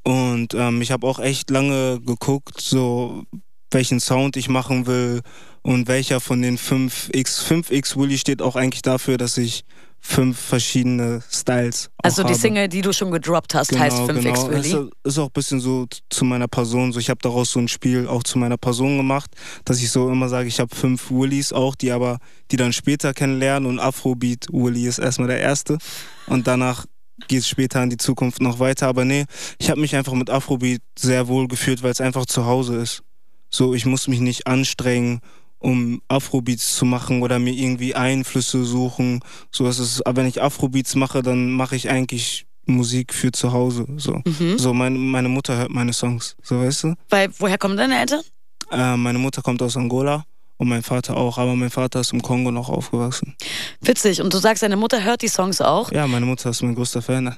und 0.04 0.54
ähm, 0.54 0.80
ich 0.82 0.92
habe 0.92 1.06
auch 1.06 1.18
echt 1.18 1.50
lange 1.50 2.00
geguckt, 2.00 2.60
so 2.60 3.24
welchen 3.70 4.00
Sound 4.00 4.36
ich 4.36 4.48
machen 4.48 4.86
will 4.86 5.22
und 5.62 5.88
welcher 5.88 6.20
von 6.20 6.40
den 6.40 6.58
5x 6.58 7.44
5x 7.46 7.96
Willy 7.96 8.18
steht 8.18 8.40
auch 8.40 8.54
eigentlich 8.54 8.82
dafür, 8.82 9.16
dass 9.16 9.36
ich 9.36 9.64
fünf 10.06 10.38
verschiedene 10.38 11.22
Styles 11.30 11.88
also 12.02 12.22
die 12.22 12.28
habe. 12.28 12.38
Single, 12.38 12.68
die 12.68 12.82
du 12.82 12.92
schon 12.92 13.10
gedroppt 13.10 13.54
hast, 13.54 13.76
heißt 13.76 13.96
5x 13.96 14.22
genau. 14.22 14.50
Willy. 14.50 14.68
Ist, 14.68 14.92
ist 15.02 15.18
auch 15.18 15.28
ein 15.28 15.32
bisschen 15.32 15.60
so 15.60 15.86
zu 16.10 16.26
meiner 16.26 16.46
Person. 16.46 16.92
So, 16.92 17.00
ich 17.00 17.08
habe 17.08 17.20
daraus 17.22 17.52
so 17.52 17.58
ein 17.58 17.68
Spiel 17.68 18.06
auch 18.06 18.22
zu 18.22 18.38
meiner 18.38 18.58
Person 18.58 18.98
gemacht, 18.98 19.30
dass 19.64 19.78
ich 19.78 19.90
so 19.90 20.10
immer 20.10 20.28
sage, 20.28 20.46
ich 20.46 20.60
habe 20.60 20.74
fünf 20.76 21.10
Willys 21.10 21.54
auch, 21.54 21.74
die 21.74 21.90
aber, 21.90 22.18
die 22.50 22.56
dann 22.56 22.74
später 22.74 23.14
kennenlernen 23.14 23.66
und 23.66 23.80
Afrobeat 23.80 24.46
Willy 24.52 24.86
ist 24.86 24.98
erstmal 24.98 25.28
der 25.28 25.40
erste 25.40 25.78
und 26.26 26.46
danach 26.46 26.84
geht 27.28 27.40
es 27.40 27.48
später 27.48 27.82
in 27.82 27.90
die 27.90 27.96
Zukunft 27.96 28.40
noch 28.40 28.58
weiter. 28.58 28.86
Aber 28.88 29.04
nee, 29.04 29.24
ich 29.58 29.70
habe 29.70 29.80
mich 29.80 29.94
einfach 29.96 30.14
mit 30.14 30.30
Afrobeat 30.30 30.80
sehr 30.98 31.28
wohl 31.28 31.48
gefühlt, 31.48 31.82
weil 31.82 31.92
es 31.92 32.00
einfach 32.00 32.26
zu 32.26 32.44
Hause 32.46 32.76
ist. 32.76 33.02
So, 33.50 33.74
ich 33.74 33.86
muss 33.86 34.08
mich 34.08 34.20
nicht 34.20 34.46
anstrengen, 34.46 35.20
um 35.58 36.02
Afrobeats 36.08 36.76
zu 36.76 36.84
machen 36.84 37.22
oder 37.22 37.38
mir 37.38 37.52
irgendwie 37.54 37.94
Einflüsse 37.94 38.64
suchen. 38.64 39.20
So 39.50 39.66
ist 39.68 39.78
es. 39.78 40.02
Aber 40.02 40.18
wenn 40.22 40.28
ich 40.28 40.42
Afrobeats 40.42 40.94
mache, 40.96 41.22
dann 41.22 41.52
mache 41.52 41.76
ich 41.76 41.88
eigentlich 41.88 42.46
Musik 42.66 43.14
für 43.14 43.30
zu 43.32 43.52
Hause. 43.52 43.86
So, 43.96 44.20
Mhm. 44.26 44.58
so 44.58 44.74
meine, 44.74 44.98
meine 44.98 45.28
Mutter 45.28 45.56
hört 45.56 45.70
meine 45.70 45.92
Songs. 45.92 46.34
So, 46.42 46.58
weißt 46.60 46.84
du? 46.84 46.94
Weil, 47.10 47.30
woher 47.38 47.58
kommen 47.58 47.76
deine 47.76 47.98
Eltern? 48.00 48.22
Äh, 48.70 48.96
meine 48.96 49.18
Mutter 49.18 49.42
kommt 49.42 49.60
aus 49.62 49.76
Angola 49.76 50.24
und 50.56 50.68
mein 50.68 50.82
Vater 50.82 51.16
auch. 51.16 51.38
Aber 51.38 51.54
mein 51.56 51.70
Vater 51.70 52.00
ist 52.00 52.12
im 52.12 52.22
Kongo 52.22 52.50
noch 52.50 52.68
aufgewachsen. 52.68 53.34
Witzig. 53.80 54.20
Und 54.20 54.32
du 54.32 54.38
sagst, 54.38 54.62
deine 54.62 54.76
Mutter 54.76 55.02
hört 55.02 55.22
die 55.22 55.28
Songs 55.28 55.60
auch. 55.60 55.90
Ja, 55.92 56.06
meine 56.06 56.26
Mutter 56.26 56.50
ist 56.50 56.62
mein 56.62 56.74
größter 56.74 57.02
Fan. 57.02 57.36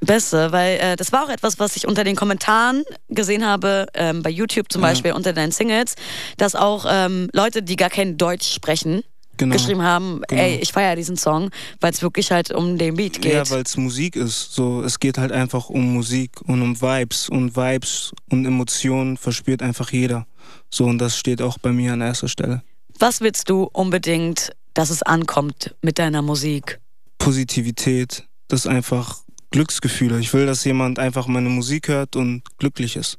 Beste, 0.00 0.52
weil 0.52 0.78
äh, 0.80 0.96
das 0.96 1.12
war 1.12 1.24
auch 1.24 1.30
etwas, 1.30 1.58
was 1.58 1.76
ich 1.76 1.86
unter 1.88 2.04
den 2.04 2.14
Kommentaren 2.14 2.82
gesehen 3.08 3.44
habe, 3.46 3.86
ähm, 3.94 4.22
bei 4.22 4.28
YouTube 4.30 4.70
zum 4.70 4.82
Ja. 4.82 4.88
Beispiel 4.88 5.12
unter 5.12 5.32
deinen 5.32 5.50
Singles, 5.50 5.94
dass 6.36 6.54
auch 6.54 6.84
ähm, 6.88 7.28
Leute, 7.32 7.62
die 7.62 7.76
gar 7.76 7.88
kein 7.90 8.18
Deutsch 8.18 8.52
sprechen, 8.52 9.02
Genau. 9.36 9.54
geschrieben 9.56 9.82
haben, 9.82 10.20
Genau. 10.28 10.42
ey, 10.42 10.58
ich 10.62 10.72
feiere 10.72 10.94
diesen 10.94 11.16
Song, 11.16 11.50
weil 11.80 11.90
es 11.90 12.02
wirklich 12.02 12.30
halt 12.30 12.52
um 12.52 12.78
den 12.78 12.94
Beat 12.94 13.20
geht. 13.20 13.32
Ja, 13.32 13.50
weil 13.50 13.62
es 13.62 13.76
Musik 13.76 14.14
ist. 14.14 14.54
So, 14.54 14.82
es 14.82 15.00
geht 15.00 15.18
halt 15.18 15.32
einfach 15.32 15.70
um 15.70 15.92
Musik 15.92 16.40
und 16.44 16.62
um 16.62 16.80
Vibes. 16.80 17.28
Und 17.30 17.56
Vibes 17.56 18.12
und 18.30 18.44
Emotionen 18.46 19.16
verspürt 19.16 19.60
einfach 19.60 19.90
jeder. 19.90 20.26
So, 20.74 20.86
und 20.86 20.98
das 20.98 21.16
steht 21.16 21.40
auch 21.40 21.56
bei 21.58 21.70
mir 21.70 21.92
an 21.92 22.00
erster 22.00 22.26
Stelle. 22.26 22.64
Was 22.98 23.20
willst 23.20 23.48
du 23.48 23.70
unbedingt, 23.72 24.50
dass 24.74 24.90
es 24.90 25.04
ankommt 25.04 25.72
mit 25.82 26.00
deiner 26.00 26.20
Musik? 26.20 26.80
Positivität, 27.18 28.26
das 28.48 28.62
ist 28.62 28.66
einfach 28.66 29.20
Glücksgefühle. 29.52 30.18
Ich 30.18 30.32
will, 30.34 30.46
dass 30.46 30.64
jemand 30.64 30.98
einfach 30.98 31.28
meine 31.28 31.48
Musik 31.48 31.86
hört 31.86 32.16
und 32.16 32.42
glücklich 32.58 32.96
ist. 32.96 33.18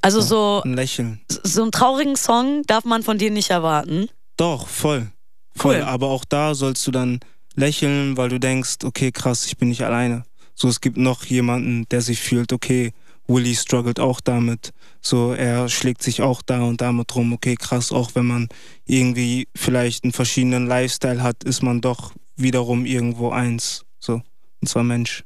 Also 0.00 0.22
so, 0.22 0.62
Ein 0.64 0.72
Lächeln. 0.72 1.20
so 1.28 1.60
einen 1.64 1.70
traurigen 1.70 2.16
Song 2.16 2.62
darf 2.66 2.86
man 2.86 3.02
von 3.02 3.18
dir 3.18 3.30
nicht 3.30 3.50
erwarten. 3.50 4.08
Doch, 4.38 4.66
voll. 4.66 5.12
Voll. 5.54 5.76
Cool. 5.76 5.82
Aber 5.82 6.06
auch 6.08 6.24
da 6.24 6.54
sollst 6.54 6.86
du 6.86 6.92
dann 6.92 7.20
lächeln, 7.56 8.16
weil 8.16 8.30
du 8.30 8.40
denkst, 8.40 8.76
okay, 8.84 9.12
krass, 9.12 9.44
ich 9.44 9.58
bin 9.58 9.68
nicht 9.68 9.84
alleine. 9.84 10.24
So, 10.54 10.66
es 10.68 10.80
gibt 10.80 10.96
noch 10.96 11.26
jemanden, 11.26 11.86
der 11.90 12.00
sich 12.00 12.20
fühlt, 12.20 12.54
okay, 12.54 12.94
Willy 13.28 13.54
struggelt 13.54 14.00
auch 14.00 14.20
damit. 14.20 14.72
So, 15.00 15.32
er 15.32 15.68
schlägt 15.68 16.02
sich 16.02 16.22
auch 16.22 16.42
da 16.42 16.62
und 16.62 16.80
damit 16.80 17.14
rum. 17.14 17.32
Okay, 17.32 17.56
krass, 17.56 17.92
auch 17.92 18.14
wenn 18.14 18.26
man 18.26 18.48
irgendwie 18.84 19.48
vielleicht 19.54 20.04
einen 20.04 20.12
verschiedenen 20.12 20.66
Lifestyle 20.66 21.22
hat, 21.22 21.44
ist 21.44 21.62
man 21.62 21.80
doch 21.80 22.12
wiederum 22.36 22.86
irgendwo 22.86 23.30
eins. 23.30 23.84
So, 23.98 24.22
und 24.60 24.68
zwar 24.68 24.84
Mensch. 24.84 25.24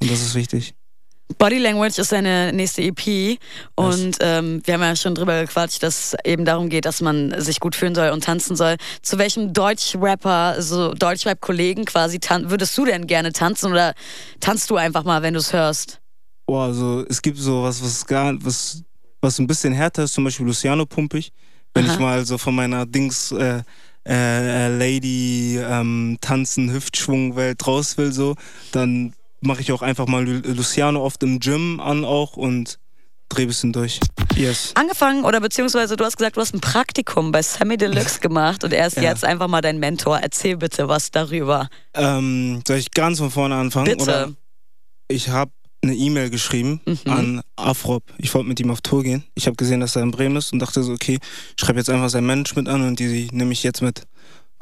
Und 0.00 0.10
das 0.10 0.22
ist 0.22 0.34
wichtig. 0.34 0.74
Body 1.38 1.58
Language 1.58 1.98
ist 1.98 2.12
deine 2.12 2.52
nächste 2.52 2.82
EP 2.82 3.38
und 3.76 4.16
ähm, 4.20 4.62
wir 4.64 4.74
haben 4.74 4.80
ja 4.80 4.96
schon 4.96 5.14
drüber 5.14 5.40
gequatscht, 5.40 5.82
dass 5.82 6.12
es 6.12 6.16
eben 6.24 6.44
darum 6.44 6.68
geht, 6.68 6.84
dass 6.84 7.00
man 7.00 7.40
sich 7.40 7.60
gut 7.60 7.76
fühlen 7.76 7.94
soll 7.94 8.10
und 8.10 8.24
tanzen 8.24 8.56
soll. 8.56 8.76
Zu 9.02 9.18
welchem 9.18 9.52
Deutschrapper, 9.52 10.60
so 10.60 10.92
Deutschrap-Kollegen 10.92 11.84
quasi, 11.84 12.18
würdest 12.44 12.76
du 12.76 12.84
denn 12.84 13.06
gerne 13.06 13.32
tanzen 13.32 13.70
oder 13.70 13.94
tanzt 14.40 14.70
du 14.70 14.76
einfach 14.76 15.04
mal, 15.04 15.22
wenn 15.22 15.34
du 15.34 15.40
es 15.40 15.52
hörst? 15.52 15.99
Boah, 16.50 16.64
also 16.64 17.04
es 17.08 17.22
gibt 17.22 17.38
so 17.38 17.62
was, 17.62 17.80
was 17.80 18.04
gar, 18.04 18.34
was, 18.44 18.82
was 19.20 19.38
ein 19.38 19.46
bisschen 19.46 19.72
härter 19.72 20.02
ist, 20.02 20.14
zum 20.14 20.24
Beispiel 20.24 20.46
Luciano 20.46 20.84
Pumpig. 20.84 21.30
Wenn 21.74 21.84
Aha. 21.84 21.92
ich 21.92 22.00
mal 22.00 22.26
so 22.26 22.38
von 22.38 22.56
meiner 22.56 22.86
Dings 22.86 23.30
äh, 23.30 23.62
äh, 24.04 24.76
Lady 24.76 25.60
ähm, 25.62 26.18
Tanzen, 26.20 26.72
Hüftschwungwelt 26.72 27.64
raus 27.64 27.96
will, 27.98 28.10
so, 28.10 28.34
dann 28.72 29.12
mache 29.40 29.60
ich 29.60 29.70
auch 29.70 29.82
einfach 29.82 30.08
mal 30.08 30.24
Luciano 30.24 31.04
oft 31.04 31.22
im 31.22 31.38
Gym 31.38 31.78
an 31.78 32.04
auch 32.04 32.36
und 32.36 32.80
dreh 33.28 33.42
ein 33.42 33.46
bisschen 33.46 33.72
durch. 33.72 34.00
Yes. 34.34 34.72
Angefangen 34.74 35.24
oder 35.24 35.38
beziehungsweise 35.40 35.94
du 35.94 36.04
hast 36.04 36.16
gesagt, 36.16 36.36
du 36.36 36.40
hast 36.40 36.52
ein 36.52 36.60
Praktikum 36.60 37.30
bei 37.30 37.42
Sammy 37.42 37.76
Deluxe 37.76 38.18
gemacht 38.20 38.64
und 38.64 38.72
er 38.72 38.88
ist 38.88 38.96
ja. 38.96 39.04
jetzt 39.04 39.24
einfach 39.24 39.46
mal 39.46 39.60
dein 39.60 39.78
Mentor. 39.78 40.18
Erzähl 40.18 40.56
bitte 40.56 40.88
was 40.88 41.12
darüber. 41.12 41.68
Ähm, 41.94 42.60
soll 42.66 42.78
ich 42.78 42.90
ganz 42.90 43.20
von 43.20 43.30
vorne 43.30 43.54
anfangen? 43.54 43.86
Bitte. 43.86 44.02
Oder 44.02 44.32
ich 45.06 45.28
habe 45.28 45.52
eine 45.82 45.94
E-Mail 45.94 46.30
geschrieben 46.30 46.80
mhm. 46.84 46.98
an 47.10 47.40
Afrop. 47.56 48.02
Ich 48.18 48.32
wollte 48.34 48.48
mit 48.48 48.60
ihm 48.60 48.70
auf 48.70 48.80
Tour 48.80 49.02
gehen. 49.02 49.24
Ich 49.34 49.46
habe 49.46 49.56
gesehen, 49.56 49.80
dass 49.80 49.96
er 49.96 50.02
in 50.02 50.10
Bremen 50.10 50.36
ist 50.36 50.52
und 50.52 50.58
dachte 50.58 50.82
so, 50.82 50.92
okay, 50.92 51.18
ich 51.56 51.64
schreibe 51.64 51.78
jetzt 51.78 51.90
einfach 51.90 52.10
sein 52.10 52.26
Management 52.26 52.68
an 52.68 52.82
und 52.82 52.98
die 52.98 53.28
nehme 53.32 53.52
ich 53.52 53.62
jetzt 53.62 53.80
mit. 53.80 54.02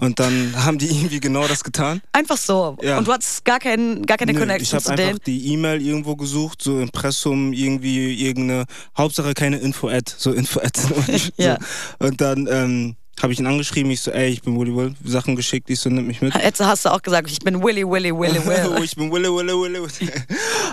Und 0.00 0.20
dann 0.20 0.54
haben 0.64 0.78
die 0.78 0.86
irgendwie 0.86 1.20
genau 1.20 1.46
das 1.48 1.64
getan. 1.64 2.00
Einfach 2.12 2.36
so. 2.36 2.76
Ja. 2.82 2.98
Und 2.98 3.08
du 3.08 3.12
hattest 3.12 3.44
gar, 3.44 3.58
kein, 3.58 4.06
gar 4.06 4.16
keine 4.16 4.32
Nö, 4.32 4.38
Connection 4.38 4.78
ich 4.78 4.84
zu 4.84 4.90
denen? 4.90 4.98
Ich 4.98 5.04
habe 5.04 5.10
einfach 5.10 5.24
die 5.24 5.52
E-Mail 5.52 5.82
irgendwo 5.82 6.16
gesucht, 6.16 6.62
so 6.62 6.80
Impressum, 6.80 7.52
irgendwie 7.52 8.14
irgendeine, 8.14 8.64
Hauptsache 8.96 9.34
keine 9.34 9.58
Info-Ad, 9.58 10.12
so 10.16 10.32
Info-Ad. 10.32 10.80
ja. 11.36 11.58
Und 11.98 12.20
dann 12.20 12.48
ähm, 12.50 12.96
habe 13.22 13.32
ich 13.32 13.38
ihn 13.38 13.46
angeschrieben, 13.46 13.90
ich 13.90 14.00
so, 14.00 14.10
ey, 14.10 14.28
ich 14.28 14.42
bin 14.42 14.58
Willy 14.58 14.74
Will, 14.74 14.94
Sachen 15.04 15.36
geschickt, 15.36 15.70
ich 15.70 15.80
so, 15.80 15.90
nimm 15.90 16.06
mich 16.06 16.20
mit. 16.20 16.34
Jetzt 16.42 16.60
hast 16.60 16.84
du 16.84 16.90
auch 16.90 17.02
gesagt, 17.02 17.30
ich 17.30 17.38
bin 17.40 17.62
Willy, 17.62 17.88
Willy, 17.88 18.12
Willy, 18.16 18.44
Will. 18.46 18.74
oh, 18.78 18.82
ich 18.82 18.94
bin 18.96 19.10
Willy, 19.10 19.28
Willy, 19.28 19.52
Willy. 19.52 19.88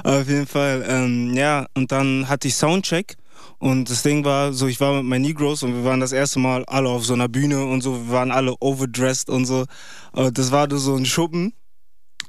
Auf 0.03 0.27
jeden 0.27 0.47
Fall, 0.47 0.85
ähm, 0.87 1.33
ja, 1.35 1.65
und 1.75 1.91
dann 1.91 2.27
hatte 2.27 2.47
ich 2.47 2.55
Soundcheck 2.55 3.15
und 3.59 3.89
das 3.89 4.03
Ding 4.03 4.23
war 4.25 4.53
so, 4.53 4.67
ich 4.67 4.79
war 4.79 4.93
mit 4.93 5.05
meinen 5.05 5.21
Negros 5.21 5.63
und 5.63 5.73
wir 5.73 5.83
waren 5.83 5.99
das 5.99 6.11
erste 6.11 6.39
Mal 6.39 6.63
alle 6.65 6.89
auf 6.89 7.05
so 7.05 7.13
einer 7.13 7.27
Bühne 7.27 7.65
und 7.65 7.81
so, 7.81 8.07
wir 8.07 8.13
waren 8.13 8.31
alle 8.31 8.55
overdressed 8.59 9.29
und 9.29 9.45
so. 9.45 9.65
Und 10.11 10.37
das 10.37 10.51
war 10.51 10.67
so 10.71 10.95
ein 10.95 11.05
Schuppen. 11.05 11.53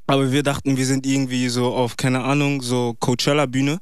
Aber 0.06 0.30
wir 0.30 0.42
dachten, 0.42 0.76
wir 0.76 0.86
sind 0.86 1.04
irgendwie 1.04 1.48
so 1.48 1.74
auf, 1.74 1.96
keine 1.96 2.22
Ahnung, 2.22 2.62
so 2.62 2.94
Coachella-Bühne. 3.00 3.78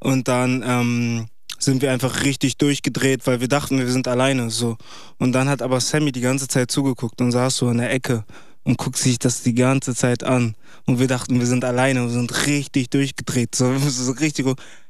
Und 0.00 0.28
dann 0.28 0.64
ähm, 0.66 1.26
sind 1.58 1.82
wir 1.82 1.92
einfach 1.92 2.22
richtig 2.22 2.56
durchgedreht, 2.56 3.26
weil 3.26 3.40
wir 3.40 3.48
dachten, 3.48 3.78
wir 3.78 3.90
sind 3.90 4.08
alleine. 4.08 4.50
so. 4.50 4.76
Und 5.18 5.32
dann 5.32 5.48
hat 5.48 5.62
aber 5.62 5.80
Sammy 5.80 6.12
die 6.12 6.20
ganze 6.20 6.48
Zeit 6.48 6.70
zugeguckt 6.70 7.20
und 7.20 7.32
saß 7.32 7.56
so 7.56 7.70
in 7.70 7.78
der 7.78 7.92
Ecke 7.92 8.24
und 8.64 8.78
guckt 8.78 8.98
sich 8.98 9.18
das 9.18 9.42
die 9.42 9.54
ganze 9.54 9.94
Zeit 9.94 10.24
an. 10.24 10.54
Und 10.86 10.98
wir 10.98 11.08
dachten, 11.08 11.38
wir 11.38 11.46
sind 11.46 11.64
alleine 11.64 12.02
und 12.02 12.10
sind 12.10 12.46
richtig 12.46 12.90
durchgedreht. 12.90 13.54
So, 13.54 13.76
so 13.88 14.12
richtig. 14.12 14.46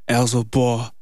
Er 0.06 0.26
so, 0.26 0.44
boah, 0.44 0.92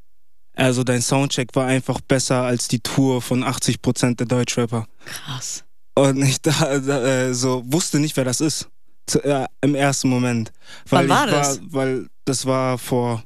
also 0.56 0.84
dein 0.84 1.02
Soundcheck 1.02 1.54
war 1.54 1.66
einfach 1.66 2.00
besser 2.00 2.42
als 2.42 2.66
die 2.66 2.80
Tour 2.80 3.20
von 3.20 3.44
80% 3.44 4.16
der 4.16 4.26
Deutschrapper. 4.26 4.86
Krass. 5.04 5.64
Und 5.94 6.22
ich 6.22 6.40
da, 6.42 6.78
da 6.78 7.06
äh, 7.06 7.34
so 7.34 7.62
wusste 7.66 8.00
nicht, 8.00 8.16
wer 8.16 8.24
das 8.24 8.40
ist. 8.40 8.68
Zu, 9.06 9.22
äh, 9.22 9.46
Im 9.60 9.74
ersten 9.74 10.08
Moment. 10.08 10.52
Weil 10.88 11.08
Wann 11.08 11.16
war 11.16 11.26
das? 11.26 11.60
War, 11.60 11.72
weil 11.72 12.06
das 12.24 12.46
war 12.46 12.78
vor, 12.78 13.22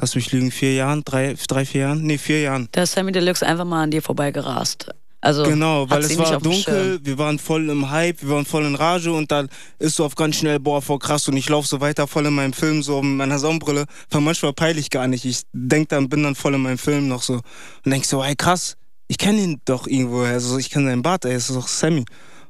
lass 0.00 0.14
mich 0.14 0.32
lügen, 0.32 0.50
vier 0.50 0.74
Jahren, 0.74 1.02
drei, 1.04 1.34
drei, 1.48 1.64
vier 1.64 1.82
Jahren? 1.82 2.02
Nee, 2.02 2.18
vier 2.18 2.42
Jahren. 2.42 2.68
Da 2.72 2.82
ist 2.82 2.92
Sammy 2.92 3.12
Deluxe 3.12 3.46
einfach 3.46 3.64
mal 3.64 3.82
an 3.84 3.90
dir 3.90 4.02
vorbeigerast. 4.02 4.90
Also 5.20 5.42
genau, 5.42 5.90
weil 5.90 6.04
es 6.04 6.16
war 6.18 6.38
dunkel, 6.38 7.00
wir 7.02 7.18
waren 7.18 7.38
voll 7.38 7.68
im 7.68 7.90
Hype, 7.90 8.22
wir 8.22 8.28
waren 8.28 8.44
voll 8.44 8.64
in 8.64 8.76
Rage 8.76 9.10
und 9.10 9.32
dann 9.32 9.48
ist 9.78 9.96
so 9.96 10.04
auf 10.04 10.14
ganz 10.14 10.36
schnell, 10.36 10.60
boah, 10.60 10.80
voll 10.80 11.00
krass 11.00 11.26
und 11.26 11.36
ich 11.36 11.48
laufe 11.48 11.66
so 11.66 11.80
weiter 11.80 12.06
voll 12.06 12.26
in 12.26 12.34
meinem 12.34 12.52
Film, 12.52 12.82
so 12.82 13.02
mit 13.02 13.16
meiner 13.16 13.38
Sonnenbrille. 13.38 13.86
War 14.10 14.20
manchmal 14.20 14.52
peinlich 14.52 14.90
gar 14.90 15.08
nicht. 15.08 15.24
Ich 15.24 15.42
denk 15.52 15.88
dann, 15.88 16.08
bin 16.08 16.22
dann 16.22 16.36
voll 16.36 16.54
in 16.54 16.62
meinem 16.62 16.78
Film 16.78 17.08
noch 17.08 17.22
so 17.22 17.40
und 17.84 17.90
denk 17.90 18.04
so, 18.04 18.22
ey 18.22 18.36
krass, 18.36 18.76
ich 19.08 19.18
kenne 19.18 19.40
ihn 19.40 19.60
doch 19.64 19.86
irgendwo, 19.86 20.20
also 20.20 20.58
ich 20.58 20.70
kenne 20.70 20.90
seinen 20.90 21.02
Bart, 21.02 21.24
ey, 21.24 21.34
ist 21.34 21.50
doch 21.50 21.66
Sammy. 21.66 22.04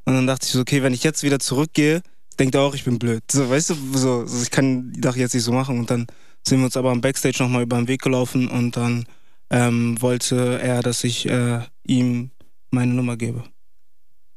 Und 0.05 0.15
dann 0.15 0.27
dachte 0.27 0.47
ich 0.47 0.53
so, 0.53 0.61
okay, 0.61 0.83
wenn 0.83 0.93
ich 0.93 1.03
jetzt 1.03 1.23
wieder 1.23 1.39
zurückgehe, 1.39 2.03
denkt 2.39 2.55
er 2.55 2.63
auch, 2.63 2.75
ich 2.75 2.85
bin 2.85 2.99
blöd. 2.99 3.23
So, 3.31 3.49
weißt 3.49 3.71
du, 3.71 3.75
so, 3.95 4.27
so 4.27 4.43
ich 4.43 4.51
kann 4.51 4.93
die 4.93 5.01
Sache 5.03 5.21
jetzt 5.21 5.35
nicht 5.35 5.45
so 5.45 5.53
machen 5.53 5.79
und 5.79 5.91
dann 5.91 6.07
sind 6.47 6.59
wir 6.59 6.67
uns 6.67 6.77
aber 6.77 6.91
am 6.91 7.01
Backstage 7.01 7.43
nochmal 7.43 7.63
über 7.63 7.77
den 7.77 7.89
Weg 7.89 8.03
gelaufen 8.03 8.49
und 8.49 8.77
dann 8.77 9.07
ähm, 9.51 10.01
wollte 10.01 10.59
er, 10.61 10.83
dass 10.83 11.05
ich 11.05 11.29
äh, 11.29 11.61
ihm 11.85 12.31
meine 12.71 12.93
Nummer 12.93 13.17
gebe. 13.17 13.45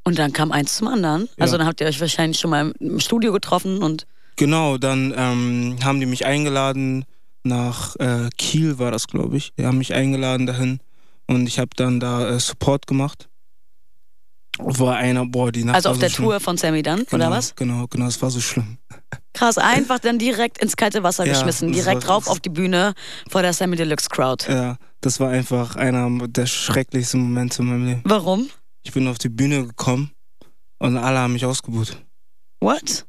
Und 0.04 0.18
dann 0.18 0.34
kam 0.34 0.52
eins 0.52 0.78
zum 0.78 0.88
anderen. 0.88 1.24
Ja. 1.24 1.44
Also 1.44 1.58
dann 1.58 1.68
habt 1.68 1.82
ihr 1.82 1.88
euch 1.88 2.00
wahrscheinlich 2.02 2.40
schon 2.40 2.50
mal 2.50 2.74
im 2.80 3.00
Studio 3.00 3.32
getroffen 3.32 3.84
und. 3.84 4.08
Genau, 4.38 4.78
dann 4.78 5.14
ähm, 5.16 5.78
haben 5.84 6.00
die 6.00 6.06
mich 6.06 6.26
eingeladen 6.26 7.06
nach 7.44 7.96
äh, 7.98 8.30
Kiel 8.38 8.80
war 8.80 8.92
das, 8.92 9.08
glaube 9.08 9.38
ich. 9.38 9.54
Die 9.58 9.66
haben 9.66 9.78
mich 9.78 9.94
eingeladen 9.94 10.46
dahin 10.46 10.80
und 11.28 11.48
ich 11.48 11.60
habe 11.60 11.72
dann 11.76 12.00
da 12.00 12.30
äh, 12.30 12.40
Support 12.40 12.88
gemacht. 12.88 13.29
War 14.62 14.98
einer, 14.98 15.26
boah, 15.26 15.52
die 15.52 15.64
Nacht 15.64 15.76
Also 15.76 15.90
auf 15.90 15.96
so 15.96 16.02
der 16.02 16.10
schlimm. 16.10 16.26
Tour 16.28 16.40
von 16.40 16.58
Sammy 16.58 16.84
dann, 16.84 17.06
genau, 17.06 17.16
oder 17.16 17.32
was? 17.32 17.56
Genau, 17.56 17.88
genau, 17.88 18.08
es 18.08 18.22
war 18.22 18.30
so 18.30 18.42
schlimm. 18.42 18.78
Krass, 19.34 19.58
einfach 19.58 20.00
dann 20.00 20.20
direkt 20.20 20.58
ins 20.58 20.76
kalte 20.76 21.02
Wasser 21.02 21.26
ja, 21.26 21.34
geschmissen, 21.34 21.72
direkt 21.72 22.08
rauf 22.10 22.28
auf 22.28 22.40
die 22.40 22.50
Bühne 22.50 22.94
vor 23.30 23.42
der 23.42 23.54
Sammy 23.54 23.78
Deluxe 23.78 24.10
Crowd. 24.10 24.46
Ja, 24.52 24.78
das 25.02 25.20
war 25.20 25.30
einfach 25.30 25.76
einer 25.78 26.28
der 26.28 26.46
schrecklichsten 26.46 27.22
Momente 27.22 27.62
in 27.62 27.70
meinem 27.70 27.86
Leben. 27.86 28.02
Warum? 28.04 28.50
Ich 28.84 28.92
bin 28.92 29.08
auf 29.08 29.18
die 29.18 29.30
Bühne 29.30 29.66
gekommen 29.66 30.12
und 30.80 30.98
alle 30.98 31.20
haben 31.20 31.34
mich 31.34 31.46
ausgebucht. 31.46 32.04
What? 32.60 33.06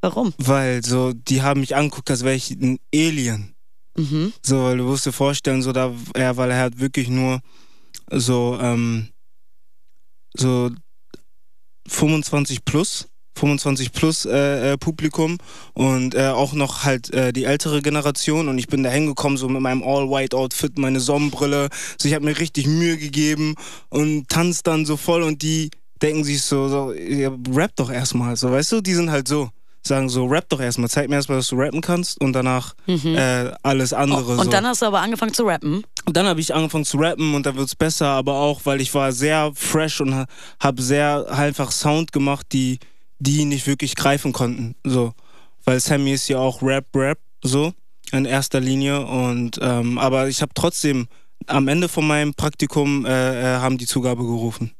Warum? 0.00 0.32
Weil 0.38 0.84
so, 0.84 1.12
die 1.12 1.42
haben 1.42 1.60
mich 1.60 1.76
angeguckt, 1.76 2.10
als 2.10 2.24
wäre 2.24 2.34
ich 2.34 2.50
ein 2.50 2.78
Alien. 2.94 3.54
Mhm. 3.98 4.32
So, 4.42 4.62
weil 4.64 4.78
du 4.78 4.84
musst 4.84 5.04
dir 5.06 5.12
vorstellen, 5.12 5.62
so 5.62 5.72
da, 5.72 5.92
ja, 6.16 6.36
weil 6.36 6.50
er 6.50 6.60
hat 6.60 6.78
wirklich 6.78 7.08
nur 7.08 7.40
so, 8.10 8.58
ähm, 8.60 9.08
so 10.36 10.70
25 11.88 12.64
plus 12.64 13.08
25 13.36 13.92
plus 13.92 14.24
äh, 14.24 14.72
äh, 14.72 14.78
Publikum 14.78 15.38
und 15.74 16.14
äh, 16.14 16.28
auch 16.28 16.54
noch 16.54 16.84
halt 16.84 17.12
äh, 17.12 17.32
die 17.32 17.44
ältere 17.44 17.82
Generation 17.82 18.48
und 18.48 18.58
ich 18.58 18.66
bin 18.66 18.82
da 18.82 18.90
hingekommen 18.90 19.36
so 19.36 19.48
mit 19.48 19.60
meinem 19.60 19.82
All-White-Outfit, 19.82 20.78
meine 20.78 21.00
Sonnenbrille, 21.00 21.68
so 21.98 22.08
ich 22.08 22.14
habe 22.14 22.24
mir 22.24 22.38
richtig 22.38 22.66
Mühe 22.66 22.96
gegeben 22.96 23.54
und 23.90 24.28
tanz 24.28 24.62
dann 24.62 24.86
so 24.86 24.96
voll 24.96 25.22
und 25.22 25.42
die 25.42 25.70
denken 26.02 26.24
sich 26.24 26.42
so, 26.42 26.68
so 26.68 26.92
ja, 26.92 27.30
rap 27.54 27.72
doch 27.76 27.90
erstmal, 27.90 28.36
so 28.36 28.50
weißt 28.50 28.72
du, 28.72 28.80
die 28.80 28.94
sind 28.94 29.10
halt 29.10 29.28
so 29.28 29.50
sagen 29.86 30.08
so, 30.08 30.26
rap 30.26 30.48
doch 30.48 30.60
erstmal, 30.60 30.88
zeig 30.88 31.08
mir 31.08 31.16
erstmal, 31.16 31.38
dass 31.38 31.48
du 31.48 31.56
rappen 31.56 31.80
kannst 31.80 32.20
und 32.20 32.32
danach 32.32 32.74
mhm. 32.86 33.16
äh, 33.16 33.52
alles 33.62 33.92
andere. 33.92 34.36
Oh, 34.36 34.40
und 34.40 34.44
so. 34.44 34.50
dann 34.50 34.66
hast 34.66 34.82
du 34.82 34.86
aber 34.86 35.00
angefangen 35.00 35.32
zu 35.32 35.44
rappen? 35.44 35.84
Und 36.04 36.16
dann 36.16 36.26
habe 36.26 36.40
ich 36.40 36.54
angefangen 36.54 36.84
zu 36.84 36.98
rappen 36.98 37.34
und 37.34 37.46
dann 37.46 37.56
wird 37.56 37.68
es 37.68 37.74
besser, 37.74 38.08
aber 38.08 38.34
auch, 38.34 38.60
weil 38.64 38.80
ich 38.80 38.94
war 38.94 39.12
sehr 39.12 39.52
fresh 39.54 40.00
und 40.00 40.26
habe 40.60 40.82
sehr 40.82 41.26
einfach 41.30 41.72
Sound 41.72 42.12
gemacht, 42.12 42.46
die 42.52 42.78
die 43.18 43.44
nicht 43.44 43.66
wirklich 43.66 43.96
greifen 43.96 44.32
konnten. 44.32 44.74
So. 44.84 45.12
Weil 45.64 45.80
Sammy 45.80 46.12
ist 46.12 46.28
ja 46.28 46.38
auch 46.38 46.62
Rap-Rap, 46.62 47.18
so 47.42 47.72
in 48.12 48.24
erster 48.24 48.60
Linie. 48.60 49.04
Und 49.04 49.58
ähm, 49.60 49.98
aber 49.98 50.28
ich 50.28 50.42
habe 50.42 50.52
trotzdem 50.54 51.08
am 51.46 51.68
Ende 51.68 51.88
von 51.88 52.06
meinem 52.06 52.34
Praktikum 52.34 53.04
äh, 53.04 53.56
äh, 53.56 53.58
haben 53.58 53.78
die 53.78 53.86
Zugabe 53.86 54.22
gerufen. 54.22 54.72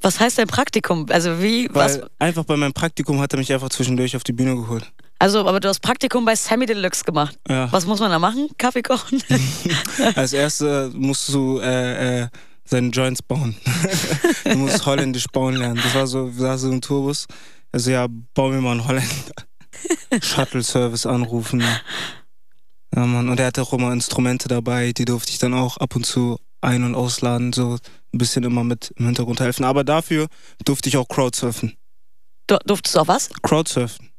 Was 0.00 0.18
heißt 0.18 0.38
dein 0.38 0.48
Praktikum? 0.48 1.06
Also 1.10 1.40
wie 1.42 1.68
Weil 1.72 2.00
was? 2.00 2.00
Einfach 2.18 2.44
bei 2.44 2.56
meinem 2.56 2.72
Praktikum 2.72 3.20
hat 3.20 3.32
er 3.32 3.38
mich 3.38 3.52
einfach 3.52 3.70
zwischendurch 3.70 4.16
auf 4.16 4.24
die 4.24 4.32
Bühne 4.32 4.56
geholt. 4.56 4.90
Also, 5.18 5.46
aber 5.46 5.60
du 5.60 5.68
hast 5.68 5.78
Praktikum 5.80 6.24
bei 6.24 6.34
Sammy 6.34 6.66
Deluxe 6.66 7.04
gemacht. 7.04 7.38
Ja. 7.48 7.70
Was 7.70 7.86
muss 7.86 8.00
man 8.00 8.10
da 8.10 8.18
machen? 8.18 8.48
Kaffee 8.58 8.82
kochen? 8.82 9.22
Als 10.16 10.32
erstes 10.32 10.92
musst 10.94 11.28
du 11.28 11.60
äh, 11.60 12.22
äh, 12.22 12.28
seine 12.64 12.88
Joints 12.88 13.22
bauen. 13.22 13.56
du 14.44 14.56
musst 14.56 14.84
holländisch 14.84 15.26
bauen 15.32 15.54
lernen. 15.54 15.80
Das 15.80 15.94
war 15.94 16.06
so, 16.08 16.36
war 16.40 16.58
so 16.58 16.72
ein 16.72 16.80
Tourbus. 16.80 17.26
Also 17.70 17.92
ja, 17.92 18.08
bau 18.34 18.48
mir 18.48 18.60
mal 18.60 18.72
einen 18.72 18.88
Holländer. 18.88 19.34
Shuttle-Service 20.22 21.06
anrufen. 21.06 21.62
Ja, 22.94 23.06
Mann. 23.06 23.28
Und 23.28 23.38
er 23.38 23.46
hatte 23.46 23.62
auch 23.62 23.72
immer 23.72 23.92
Instrumente 23.92 24.48
dabei, 24.48 24.92
die 24.92 25.04
durfte 25.04 25.30
ich 25.30 25.38
dann 25.38 25.54
auch 25.54 25.76
ab 25.76 25.94
und 25.94 26.04
zu 26.04 26.38
ein- 26.62 26.84
und 26.84 26.94
ausladen, 26.94 27.52
so 27.52 27.78
ein 28.14 28.18
bisschen 28.18 28.44
immer 28.44 28.64
mit 28.64 28.92
im 28.96 29.06
Hintergrund 29.06 29.40
helfen. 29.40 29.64
Aber 29.64 29.84
dafür 29.84 30.28
durfte 30.64 30.88
ich 30.88 30.96
auch 30.96 31.08
Crowdsurfen. 31.08 31.76
Du, 32.46 32.56
durftest 32.64 32.96
du 32.96 33.00
auch 33.00 33.08
was? 33.08 33.30
Crowdsurfen. 33.42 34.12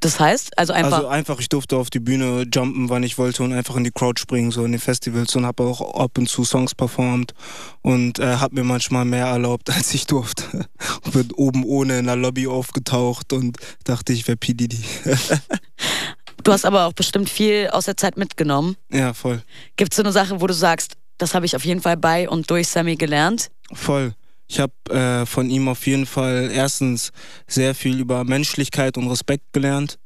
Das 0.00 0.20
heißt, 0.20 0.58
also 0.58 0.74
einfach. 0.74 0.98
Also 0.98 1.08
einfach, 1.08 1.40
ich 1.40 1.48
durfte 1.48 1.76
auf 1.76 1.88
die 1.88 2.00
Bühne 2.00 2.44
jumpen, 2.52 2.90
wann 2.90 3.02
ich 3.02 3.16
wollte 3.16 3.42
und 3.42 3.54
einfach 3.54 3.76
in 3.76 3.84
die 3.84 3.90
Crowd 3.90 4.20
springen, 4.20 4.50
so 4.50 4.64
in 4.64 4.72
den 4.72 4.80
Festivals 4.80 5.34
und 5.36 5.46
habe 5.46 5.62
auch 5.62 5.98
ab 5.98 6.18
und 6.18 6.28
zu 6.28 6.44
Songs 6.44 6.74
performt 6.74 7.32
und 7.80 8.18
äh, 8.18 8.36
habe 8.36 8.56
mir 8.56 8.64
manchmal 8.64 9.06
mehr 9.06 9.26
erlaubt, 9.26 9.70
als 9.74 9.94
ich 9.94 10.06
durfte. 10.06 10.68
und 11.04 11.12
bin 11.12 11.32
oben 11.32 11.64
ohne 11.64 11.98
in 11.98 12.06
der 12.06 12.16
Lobby 12.16 12.46
aufgetaucht 12.46 13.32
und 13.32 13.56
dachte, 13.84 14.12
ich 14.12 14.28
wäre 14.28 14.36
P. 14.36 14.52
Diddy. 14.52 14.84
du 16.44 16.52
hast 16.52 16.66
aber 16.66 16.84
auch 16.84 16.92
bestimmt 16.92 17.30
viel 17.30 17.68
aus 17.72 17.86
der 17.86 17.96
Zeit 17.96 18.18
mitgenommen. 18.18 18.76
Ja, 18.92 19.14
voll. 19.14 19.42
Gibt 19.76 19.92
es 19.92 19.96
so 19.96 20.02
eine 20.02 20.12
Sache, 20.12 20.42
wo 20.42 20.46
du 20.46 20.54
sagst, 20.54 20.92
das 21.18 21.34
habe 21.34 21.46
ich 21.46 21.56
auf 21.56 21.64
jeden 21.64 21.80
Fall 21.80 21.96
bei 21.96 22.28
und 22.28 22.50
durch 22.50 22.68
Sammy 22.68 22.96
gelernt? 22.96 23.50
Voll. 23.72 24.14
Ich 24.48 24.60
habe 24.60 24.72
äh, 24.90 25.26
von 25.26 25.50
ihm 25.50 25.68
auf 25.68 25.86
jeden 25.86 26.06
Fall 26.06 26.50
erstens 26.52 27.10
sehr 27.46 27.74
viel 27.74 27.98
über 27.98 28.24
Menschlichkeit 28.24 28.96
und 28.96 29.08
Respekt 29.08 29.52
gelernt. 29.52 29.98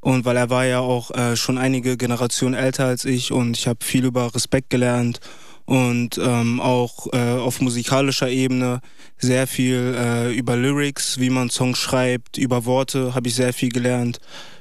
Und 0.00 0.24
weil 0.24 0.36
er 0.36 0.50
war 0.50 0.64
ja 0.64 0.80
auch 0.80 1.10
äh, 1.12 1.36
schon 1.36 1.58
einige 1.58 1.96
Generationen 1.96 2.54
älter 2.54 2.86
als 2.86 3.04
ich 3.04 3.32
und 3.32 3.56
ich 3.56 3.66
habe 3.66 3.84
viel 3.84 4.04
über 4.04 4.32
Respekt 4.34 4.70
gelernt 4.70 5.20
und 5.64 6.18
ähm, 6.18 6.60
auch 6.60 7.08
äh, 7.12 7.32
auf 7.32 7.60
musikalischer 7.60 8.30
Ebene 8.30 8.80
sehr 9.18 9.46
viel 9.46 9.94
äh, 9.98 10.32
über 10.34 10.56
Lyrics, 10.56 11.18
wie 11.18 11.30
man 11.30 11.50
Songs 11.50 11.78
schreibt, 11.78 12.38
über 12.38 12.64
Worte 12.64 13.14
habe 13.14 13.28
ich 13.28 13.34
sehr 13.34 13.52
viel 13.52 13.68
gelernt, 13.68 14.18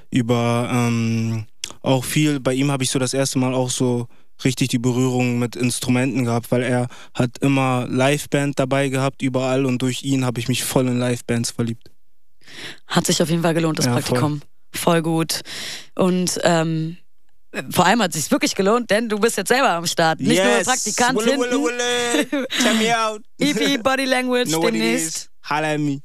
über 0.10 0.70
ähm, 0.72 1.46
auch 1.82 2.04
viel, 2.04 2.40
bei 2.40 2.54
ihm 2.54 2.72
habe 2.72 2.84
ich 2.84 2.90
so 2.90 3.00
das 3.00 3.14
erste 3.14 3.40
Mal 3.40 3.54
auch 3.54 3.70
so 3.70 4.08
richtig 4.44 4.70
die 4.70 4.80
Berührung 4.80 5.40
mit 5.40 5.56
Instrumenten 5.56 6.26
gehabt, 6.26 6.52
weil 6.52 6.64
er 6.64 6.88
hat 7.14 7.38
immer 7.40 7.88
Liveband 7.90 8.60
dabei 8.60 8.90
gehabt, 8.90 9.22
überall 9.22 9.66
und 9.66 9.82
durch 9.82 10.04
ihn 10.04 10.26
habe 10.26 10.40
ich 10.40 10.48
mich 10.48 10.64
voll 10.64 10.88
in 10.88 11.00
Livebands 11.00 11.52
verliebt. 11.52 11.90
Hat 12.88 13.06
sich 13.06 13.22
auf 13.22 13.30
jeden 13.30 13.42
Fall 13.42 13.54
gelohnt, 13.54 13.80
das 13.80 13.86
ja, 13.86 13.94
Praktikum. 13.94 14.42
Voll. 14.72 14.82
voll. 14.82 15.02
gut. 15.02 15.42
Und 15.96 16.40
ähm, 16.44 16.98
vor 17.70 17.86
allem 17.86 18.02
hat 18.02 18.14
es 18.14 18.24
sich 18.24 18.32
wirklich 18.32 18.56
gelohnt, 18.56 18.90
denn 18.90 19.10
du 19.10 19.20
bist 19.20 19.38
jetzt 19.38 19.50
selber 19.50 19.72
am 19.72 19.86
Start. 19.86 20.20
Nicht 20.20 20.38
yes. 20.38 20.66
nur 20.66 20.74
Praktikant 20.74 21.16
wulle, 21.16 21.38
wulle, 21.38 21.60
wulle. 21.60 22.48
Check 22.50 22.80
me 22.80 22.98
out. 22.98 23.22
EP 23.40 23.82
Body 23.82 24.06
Language 24.06 24.50
know 24.50 24.62
demnächst. 24.62 25.30
Holla 25.50 25.78
me. 25.78 26.02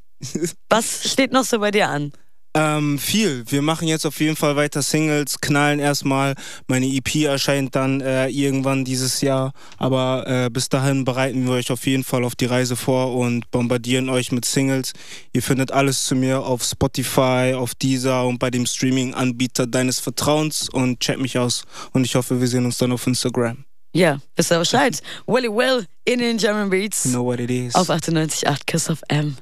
Was 0.68 1.10
steht 1.10 1.32
noch 1.32 1.44
so 1.44 1.58
bei 1.58 1.70
dir 1.70 1.88
an? 1.88 2.12
Ähm, 2.54 2.98
viel. 2.98 3.44
Wir 3.48 3.62
machen 3.62 3.88
jetzt 3.88 4.04
auf 4.04 4.20
jeden 4.20 4.36
Fall 4.36 4.56
weiter 4.56 4.82
Singles, 4.82 5.40
knallen 5.40 5.78
erstmal. 5.78 6.34
Meine 6.66 6.86
EP 6.86 7.24
erscheint 7.24 7.74
dann 7.74 8.02
äh, 8.02 8.28
irgendwann 8.28 8.84
dieses 8.84 9.22
Jahr. 9.22 9.52
Aber 9.78 10.26
äh, 10.26 10.50
bis 10.50 10.68
dahin 10.68 11.04
bereiten 11.04 11.46
wir 11.46 11.54
euch 11.54 11.70
auf 11.70 11.86
jeden 11.86 12.04
Fall 12.04 12.24
auf 12.24 12.34
die 12.34 12.44
Reise 12.44 12.76
vor 12.76 13.14
und 13.14 13.50
bombardieren 13.50 14.10
euch 14.10 14.32
mit 14.32 14.44
Singles. 14.44 14.92
Ihr 15.32 15.42
findet 15.42 15.72
alles 15.72 16.04
zu 16.04 16.14
mir 16.14 16.40
auf 16.40 16.62
Spotify, 16.62 17.54
auf 17.56 17.74
Deezer 17.74 18.26
und 18.26 18.38
bei 18.38 18.50
dem 18.50 18.66
Streaming-Anbieter 18.66 19.66
deines 19.66 19.98
Vertrauens 19.98 20.68
und 20.68 21.00
check 21.00 21.18
mich 21.18 21.38
aus. 21.38 21.64
Und 21.92 22.04
ich 22.04 22.16
hoffe, 22.16 22.38
wir 22.38 22.48
sehen 22.48 22.66
uns 22.66 22.76
dann 22.76 22.92
auf 22.92 23.06
Instagram. 23.06 23.64
Ja, 23.94 24.18
wisst 24.36 24.50
ihr 24.50 24.58
Bescheid. 24.58 25.02
Willy 25.26 25.48
Will 25.48 25.84
in 26.06 26.18
den 26.18 26.38
German 26.38 26.70
Beats. 26.70 27.04
You 27.04 27.10
know 27.10 27.24
what 27.24 27.38
it 27.40 27.50
is. 27.50 27.74
Auf 27.74 27.90
98.8 27.90 28.60
Kiss 28.66 28.88
of 28.88 29.02
M. 29.08 29.36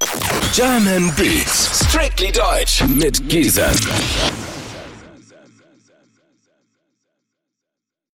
German 0.52 1.12
Beats. 1.14 1.86
Strictly 1.88 2.32
Deutsch 2.32 2.82
mit 2.82 3.28
Giesen. 3.28 3.70